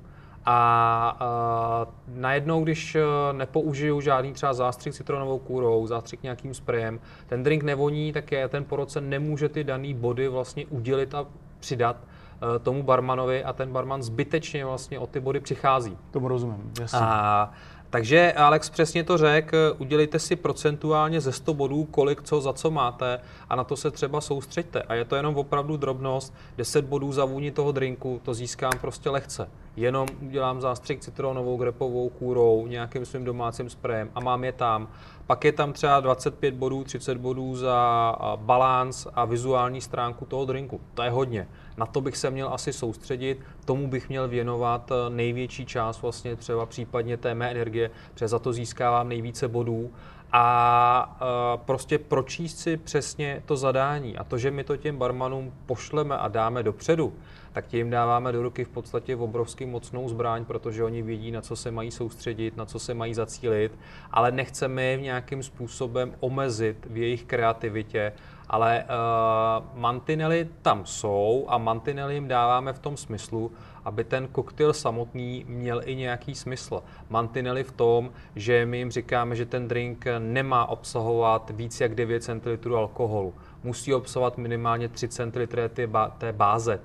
A 0.45 1.85
uh, 1.87 2.19
najednou, 2.19 2.63
když 2.63 2.95
uh, 2.95 3.37
nepoužiju 3.37 4.01
žádný 4.01 4.33
třeba 4.33 4.53
zástřik 4.53 4.93
citronovou 4.93 5.39
kůrou, 5.39 5.87
zástřik 5.87 6.23
nějakým 6.23 6.53
sprejem, 6.53 6.99
ten 7.27 7.43
drink 7.43 7.63
nevoní, 7.63 8.13
tak 8.13 8.31
je, 8.31 8.47
ten 8.47 8.63
porodce 8.65 9.01
nemůže 9.01 9.49
ty 9.49 9.63
daný 9.63 9.93
body 9.93 10.27
vlastně 10.27 10.65
udělit 10.65 11.15
a 11.15 11.25
přidat 11.59 11.95
uh, 11.95 12.63
tomu 12.63 12.83
barmanovi 12.83 13.43
a 13.43 13.53
ten 13.53 13.71
barman 13.71 14.03
zbytečně 14.03 14.65
vlastně 14.65 14.99
o 14.99 15.07
ty 15.07 15.19
body 15.19 15.39
přichází. 15.39 15.97
Tomu 16.11 16.27
rozumím, 16.27 16.71
jasně. 16.79 16.99
A, 17.01 17.51
takže 17.89 18.33
Alex 18.33 18.69
přesně 18.69 19.03
to 19.03 19.17
řekl, 19.17 19.75
udělejte 19.77 20.19
si 20.19 20.35
procentuálně 20.35 21.21
ze 21.21 21.31
100 21.31 21.53
bodů, 21.53 21.83
kolik 21.83 22.23
co 22.23 22.41
za 22.41 22.53
co 22.53 22.71
máte 22.71 23.19
a 23.49 23.55
na 23.55 23.63
to 23.63 23.77
se 23.77 23.91
třeba 23.91 24.21
soustřeďte. 24.21 24.81
A 24.81 24.93
je 24.93 25.05
to 25.05 25.15
jenom 25.15 25.35
opravdu 25.35 25.77
drobnost, 25.77 26.33
10 26.57 26.85
bodů 26.85 27.11
za 27.11 27.25
vůni 27.25 27.51
toho 27.51 27.71
drinku, 27.71 28.21
to 28.23 28.33
získám 28.33 28.71
prostě 28.81 29.09
lehce. 29.09 29.49
Jenom 29.75 30.07
udělám 30.21 30.61
zástřik 30.61 30.99
citronovou, 30.99 31.57
grepovou 31.57 32.09
kůrou, 32.09 32.67
nějakým 32.67 33.05
svým 33.05 33.25
domácím 33.25 33.69
sprejem 33.69 34.09
a 34.15 34.19
mám 34.19 34.43
je 34.43 34.51
tam. 34.51 34.87
Pak 35.27 35.45
je 35.45 35.51
tam 35.51 35.73
třeba 35.73 35.99
25 35.99 36.53
bodů, 36.53 36.83
30 36.83 37.17
bodů 37.17 37.55
za 37.55 38.15
balans 38.35 39.07
a 39.13 39.25
vizuální 39.25 39.81
stránku 39.81 40.25
toho 40.25 40.45
drinku. 40.45 40.81
To 40.93 41.03
je 41.03 41.09
hodně. 41.09 41.47
Na 41.77 41.85
to 41.85 42.01
bych 42.01 42.17
se 42.17 42.29
měl 42.29 42.53
asi 42.53 42.73
soustředit, 42.73 43.39
tomu 43.65 43.87
bych 43.87 44.09
měl 44.09 44.27
věnovat 44.27 44.91
eh, 44.91 45.09
největší 45.09 45.65
část 45.65 46.01
vlastně 46.01 46.35
třeba 46.35 46.65
případně 46.65 47.17
té 47.17 47.35
mé 47.35 47.51
energie, 47.51 47.91
protože 48.13 48.27
za 48.27 48.39
to 48.39 48.53
získávám 48.53 49.09
nejvíce 49.09 49.47
bodů 49.47 49.91
a 50.31 51.17
uh, 51.21 51.61
prostě 51.65 51.97
pročíst 51.97 52.57
si 52.57 52.77
přesně 52.77 53.43
to 53.45 53.57
zadání. 53.57 54.17
A 54.17 54.23
to, 54.23 54.37
že 54.37 54.51
my 54.51 54.63
to 54.63 54.77
těm 54.77 54.97
barmanům 54.97 55.53
pošleme 55.65 56.17
a 56.17 56.27
dáme 56.27 56.63
dopředu, 56.63 57.13
tak 57.51 57.67
tím 57.67 57.89
dáváme 57.89 58.31
do 58.31 58.43
ruky 58.43 58.65
v 58.65 58.69
podstatě 58.69 59.15
obrovský 59.15 59.65
mocnou 59.65 60.09
zbraň, 60.09 60.45
protože 60.45 60.83
oni 60.83 61.01
vědí, 61.01 61.31
na 61.31 61.41
co 61.41 61.55
se 61.55 61.71
mají 61.71 61.91
soustředit, 61.91 62.57
na 62.57 62.65
co 62.65 62.79
se 62.79 62.93
mají 62.93 63.13
zacílit, 63.13 63.77
ale 64.11 64.31
nechceme 64.31 64.83
je 64.83 65.01
nějakým 65.01 65.43
způsobem 65.43 66.13
omezit 66.19 66.87
v 66.89 66.97
jejich 66.97 67.23
kreativitě, 67.23 68.13
ale 68.49 68.83
uh, 68.83 69.79
mantinely 69.79 70.49
tam 70.61 70.85
jsou 70.85 71.45
a 71.49 71.57
mantinely 71.57 72.13
jim 72.13 72.27
dáváme 72.27 72.73
v 72.73 72.79
tom 72.79 72.97
smyslu, 72.97 73.51
aby 73.85 74.03
ten 74.03 74.27
koktejl 74.27 74.73
samotný 74.73 75.45
měl 75.47 75.81
i 75.85 75.95
nějaký 75.95 76.35
smysl. 76.35 76.83
Mantinely 77.09 77.63
v 77.63 77.71
tom, 77.71 78.11
že 78.35 78.65
my 78.65 78.77
jim 78.77 78.91
říkáme, 78.91 79.35
že 79.35 79.45
ten 79.45 79.67
drink 79.67 80.05
nemá 80.19 80.65
obsahovat 80.65 81.51
víc 81.55 81.81
jak 81.81 81.95
9 81.95 82.23
centilitrů 82.23 82.77
alkoholu. 82.77 83.33
Musí 83.63 83.93
obsahovat 83.93 84.37
minimálně 84.37 84.89
3 84.89 85.07
centilitry 85.07 85.69
té 86.17 86.31
báze 86.31 86.79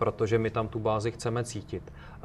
protože 0.00 0.38
my 0.38 0.50
tam 0.50 0.68
tu 0.68 0.78
bázi 0.78 1.10
chceme 1.10 1.44
cítit. 1.44 1.92
Eh, 1.92 2.22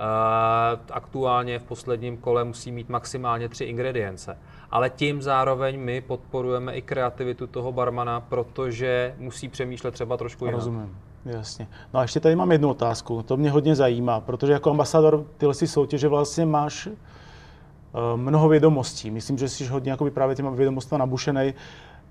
aktuálně 0.92 1.60
v 1.60 1.64
posledním 1.64 2.18
kole 2.18 2.44
musí 2.44 2.72
mít 2.72 2.90
maximálně 2.90 3.50
tři 3.50 3.64
ingredience, 3.64 4.38
ale 4.72 4.90
tím 4.90 5.22
zároveň 5.22 5.80
my 5.80 6.02
podporujeme 6.02 6.76
i 6.76 6.82
kreativitu 6.82 7.48
toho 7.48 7.72
barmana, 7.72 8.20
protože 8.22 9.16
musí 9.18 9.50
přemýšlet 9.50 9.92
třeba 9.92 10.18
trošku 10.18 10.46
jinak. 10.46 10.60
Rozumím. 10.60 10.98
Jasně. 11.26 11.68
No 11.94 12.00
a 12.00 12.02
ještě 12.02 12.20
tady 12.20 12.36
mám 12.36 12.52
jednu 12.52 12.70
otázku, 12.70 13.24
to 13.24 13.38
mě 13.38 13.52
hodně 13.52 13.76
zajímá, 13.76 14.20
protože 14.20 14.52
jako 14.54 14.70
ambasador 14.72 15.26
tyhle 15.38 15.54
soutěže 15.54 16.08
vlastně 16.08 16.46
máš 16.46 16.88
eh, 16.88 16.98
mnoho 18.16 18.50
vědomostí. 18.50 19.12
Myslím, 19.12 19.38
že 19.38 19.50
jsi 19.50 19.66
hodně 19.66 19.98
právě 20.14 20.36
těma 20.36 20.50
vědomostmi 20.50 20.98
nabušený. 20.98 21.54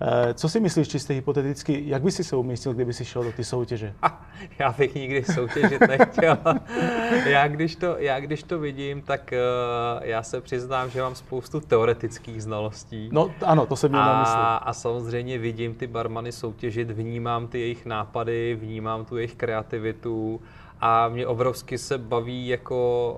Eh, 0.01 0.35
co 0.35 0.49
si 0.49 0.61
myslíš 0.61 0.89
čistě 0.89 1.15
hypoteticky, 1.15 1.83
jak 1.87 2.03
by 2.03 2.11
si 2.11 2.25
se 2.25 2.37
umístil, 2.37 2.75
kdyby 2.75 2.93
si 2.93 3.05
šel 3.05 3.25
do 3.25 3.33
ty 3.33 3.45
soutěže? 3.45 3.95
Já 4.59 4.73
bych 4.73 4.95
nikdy 4.95 5.25
soutěžit 5.25 5.81
nechtěl. 5.81 6.39
já, 7.27 7.49
když 7.49 7.77
to, 7.77 7.97
já 7.99 8.21
když 8.21 8.43
to 8.43 8.59
vidím, 8.59 9.03
tak 9.03 9.33
uh, 9.33 10.03
já 10.07 10.23
se 10.23 10.41
přiznám, 10.41 10.91
že 10.91 11.03
mám 11.03 11.15
spoustu 11.15 11.61
teoretických 11.61 12.43
znalostí. 12.43 13.09
No 13.13 13.31
ano, 13.43 13.67
to 13.67 13.77
se 13.77 13.89
měl 13.89 14.01
na 14.01 14.21
mysli. 14.21 14.41
A 14.41 14.73
samozřejmě 14.73 15.39
vidím 15.39 15.75
ty 15.75 15.87
barmany 15.87 16.33
soutěžit, 16.33 16.91
vnímám 16.91 17.49
ty 17.49 17.61
jejich 17.61 17.87
nápady, 17.87 18.59
vnímám 18.61 19.05
tu 19.05 19.17
jejich 19.17 19.35
kreativitu 19.35 20.41
a 20.81 21.09
mě 21.09 21.27
obrovsky 21.27 21.79
se 21.79 21.99
baví 21.99 22.49
jako 22.49 23.13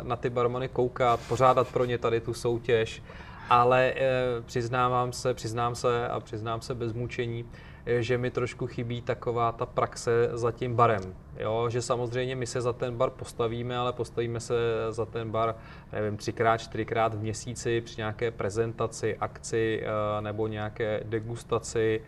uh, 0.00 0.08
na 0.08 0.16
ty 0.16 0.30
barmany 0.30 0.68
koukat, 0.68 1.20
pořádat 1.28 1.68
pro 1.68 1.84
ně 1.84 1.98
tady 1.98 2.20
tu 2.20 2.34
soutěž 2.34 3.02
ale 3.50 3.92
e, 3.96 4.02
přiznávám 4.46 5.12
se, 5.12 5.34
přiznám 5.34 5.74
se 5.74 6.08
a 6.08 6.20
přiznám 6.20 6.60
se 6.60 6.74
bez 6.74 6.92
mučení, 6.92 7.44
e, 7.86 8.02
že 8.02 8.18
mi 8.18 8.30
trošku 8.30 8.66
chybí 8.66 9.02
taková 9.02 9.52
ta 9.52 9.66
praxe 9.66 10.30
za 10.32 10.52
tím 10.52 10.76
barem. 10.76 11.14
Jo, 11.38 11.66
že 11.70 11.82
samozřejmě 11.82 12.36
my 12.36 12.46
se 12.46 12.60
za 12.60 12.72
ten 12.72 12.96
bar 12.96 13.10
postavíme, 13.10 13.76
ale 13.76 13.92
postavíme 13.92 14.40
se 14.40 14.54
za 14.90 15.06
ten 15.06 15.30
bar, 15.30 15.54
nevím, 15.92 16.16
třikrát, 16.16 16.56
čtyřikrát 16.56 17.14
v 17.14 17.20
měsíci 17.20 17.80
při 17.80 17.94
nějaké 17.98 18.30
prezentaci, 18.30 19.16
akci 19.16 19.82
e, 20.18 20.22
nebo 20.22 20.46
nějaké 20.46 21.00
degustaci 21.04 22.00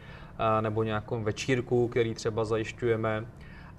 nebo 0.60 0.82
nějakou 0.82 1.22
večírku, 1.22 1.88
který 1.88 2.14
třeba 2.14 2.44
zajišťujeme. 2.44 3.24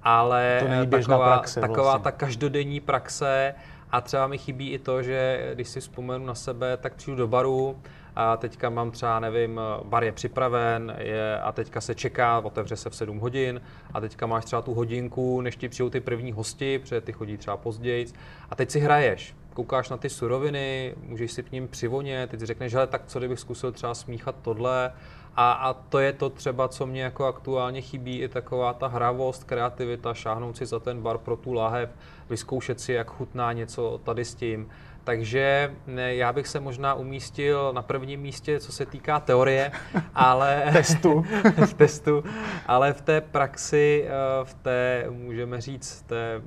Ale 0.02 0.58
to 0.90 0.98
taková, 0.98 1.36
praxe, 1.36 1.60
taková 1.60 1.82
vlastně. 1.82 2.02
ta 2.02 2.10
každodenní 2.10 2.80
praxe, 2.80 3.54
a 3.94 4.00
třeba 4.00 4.26
mi 4.26 4.38
chybí 4.38 4.70
i 4.70 4.78
to, 4.78 5.02
že 5.02 5.50
když 5.54 5.68
si 5.68 5.80
vzpomenu 5.80 6.26
na 6.26 6.34
sebe, 6.34 6.76
tak 6.76 6.94
přijdu 6.94 7.16
do 7.16 7.28
baru 7.28 7.78
a 8.16 8.36
teďka 8.36 8.70
mám 8.70 8.90
třeba, 8.90 9.20
nevím, 9.20 9.60
bar 9.84 10.04
je 10.04 10.12
připraven 10.12 10.96
je, 10.98 11.38
a 11.38 11.52
teďka 11.52 11.80
se 11.80 11.94
čeká, 11.94 12.38
otevře 12.40 12.76
se 12.76 12.90
v 12.90 12.94
7 12.94 13.18
hodin 13.18 13.60
a 13.92 14.00
teďka 14.00 14.26
máš 14.26 14.44
třeba 14.44 14.62
tu 14.62 14.74
hodinku, 14.74 15.40
než 15.40 15.56
ti 15.56 15.68
přijou 15.68 15.90
ty 15.90 16.00
první 16.00 16.32
hosti, 16.32 16.78
protože 16.78 17.00
ty 17.00 17.12
chodí 17.12 17.36
třeba 17.36 17.56
později 17.56 18.06
a 18.50 18.54
teď 18.54 18.70
si 18.70 18.80
hraješ. 18.80 19.36
Koukáš 19.52 19.88
na 19.88 19.96
ty 19.96 20.10
suroviny, 20.10 20.94
můžeš 21.02 21.32
si 21.32 21.42
k 21.42 21.52
ním 21.52 21.68
přivonět, 21.68 22.30
teď 22.30 22.40
si 22.40 22.46
řekneš, 22.46 22.72
že 22.72 22.86
tak 22.86 23.02
co 23.06 23.18
kdybych 23.18 23.40
zkusil 23.40 23.72
třeba 23.72 23.94
smíchat 23.94 24.36
tohle 24.42 24.92
a, 25.36 25.52
a 25.52 25.72
to 25.72 25.98
je 25.98 26.12
to 26.12 26.30
třeba, 26.30 26.68
co 26.68 26.86
mě 26.86 27.02
jako 27.02 27.24
aktuálně 27.24 27.80
chybí, 27.80 28.20
i 28.20 28.28
taková 28.28 28.72
ta 28.72 28.86
hravost, 28.86 29.44
kreativita, 29.44 30.14
šáhnout 30.14 30.56
si 30.56 30.66
za 30.66 30.78
ten 30.78 31.02
bar 31.02 31.18
pro 31.18 31.36
tu 31.36 31.52
láhev, 31.52 31.90
vyzkoušet 32.30 32.80
si, 32.80 32.92
jak 32.92 33.10
chutná 33.10 33.52
něco 33.52 34.00
tady 34.04 34.24
s 34.24 34.34
tím. 34.34 34.68
Takže 35.04 35.74
ne, 35.86 36.14
já 36.14 36.32
bych 36.32 36.48
se 36.48 36.60
možná 36.60 36.94
umístil 36.94 37.72
na 37.72 37.82
prvním 37.82 38.20
místě, 38.20 38.60
co 38.60 38.72
se 38.72 38.86
týká 38.86 39.20
teorie, 39.20 39.72
ale 40.14 40.64
testu. 40.72 41.26
v 41.66 41.74
testu, 41.74 42.24
ale 42.66 42.92
v 42.92 43.00
té 43.00 43.20
praxi, 43.20 44.04
eh, 44.06 44.44
v 44.44 44.54
té, 44.54 45.06
můžeme 45.10 45.60
říct, 45.60 46.02
té, 46.02 46.42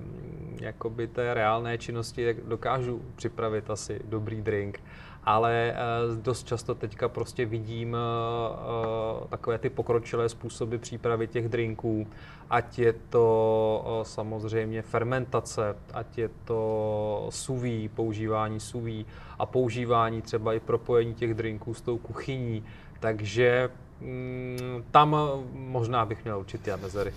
jakoby 0.62 1.08
té 1.08 1.34
reálné 1.34 1.78
činnosti, 1.78 2.36
dokážu 2.48 3.02
připravit 3.16 3.70
asi 3.70 4.00
dobrý 4.06 4.42
drink 4.42 4.80
ale 5.28 5.74
eh, 5.74 5.76
dost 6.22 6.48
často 6.48 6.76
teďka 6.76 7.10
prostě 7.10 7.46
vidím 7.46 7.96
eh, 7.96 8.00
eh, 8.00 9.28
takové 9.30 9.58
ty 9.58 9.70
pokročilé 9.70 10.30
způsoby 10.30 10.76
přípravy 10.76 11.28
těch 11.28 11.50
drinků, 11.50 12.08
ať 12.50 12.80
je 12.80 12.94
to 13.10 14.04
samozřejmě 14.04 14.82
fermentace, 14.82 15.76
ať 15.94 16.18
je 16.18 16.30
to 16.46 17.28
suví, 17.30 17.90
používání 17.90 18.60
suví 18.60 19.06
a 19.40 19.46
používání 19.46 20.22
třeba 20.22 20.54
i 20.54 20.60
propojení 20.60 21.14
těch 21.14 21.34
drinků 21.34 21.74
s 21.74 21.82
tou 21.82 21.98
kuchyní. 21.98 22.64
Takže 23.00 23.70
mm, 24.02 24.84
tam 24.92 25.16
možná 25.54 26.06
bych 26.06 26.24
měl 26.24 26.40
určitě 26.40 26.78
mezery. 26.78 27.14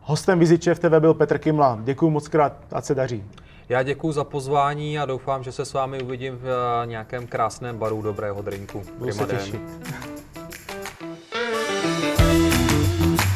Hostem 0.00 0.38
Viziče 0.38 0.74
v 0.74 0.78
TV 0.78 0.98
byl 0.98 1.14
Petr 1.14 1.38
Kimla. 1.38 1.78
Děkuji 1.84 2.10
moc 2.10 2.28
krát, 2.28 2.52
ať 2.72 2.84
se 2.84 2.94
daří. 2.94 3.24
Já 3.68 3.82
děkuji 3.82 4.12
za 4.12 4.24
pozvání 4.24 4.98
a 4.98 5.06
doufám, 5.06 5.44
že 5.44 5.52
se 5.52 5.64
s 5.64 5.72
vámi 5.72 6.02
uvidím 6.02 6.36
v 6.36 6.46
eh, 6.46 6.86
nějakém 6.86 7.26
krásném 7.26 7.78
baru 7.78 8.02
dobrého 8.02 8.42
drinku. 8.42 8.82
Budu 8.98 9.12
se 9.12 9.26
těšit. 9.26 9.60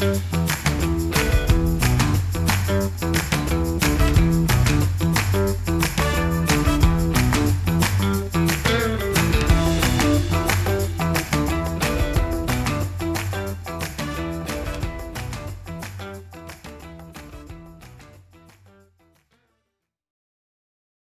thank 0.03 0.33
you 0.33 0.42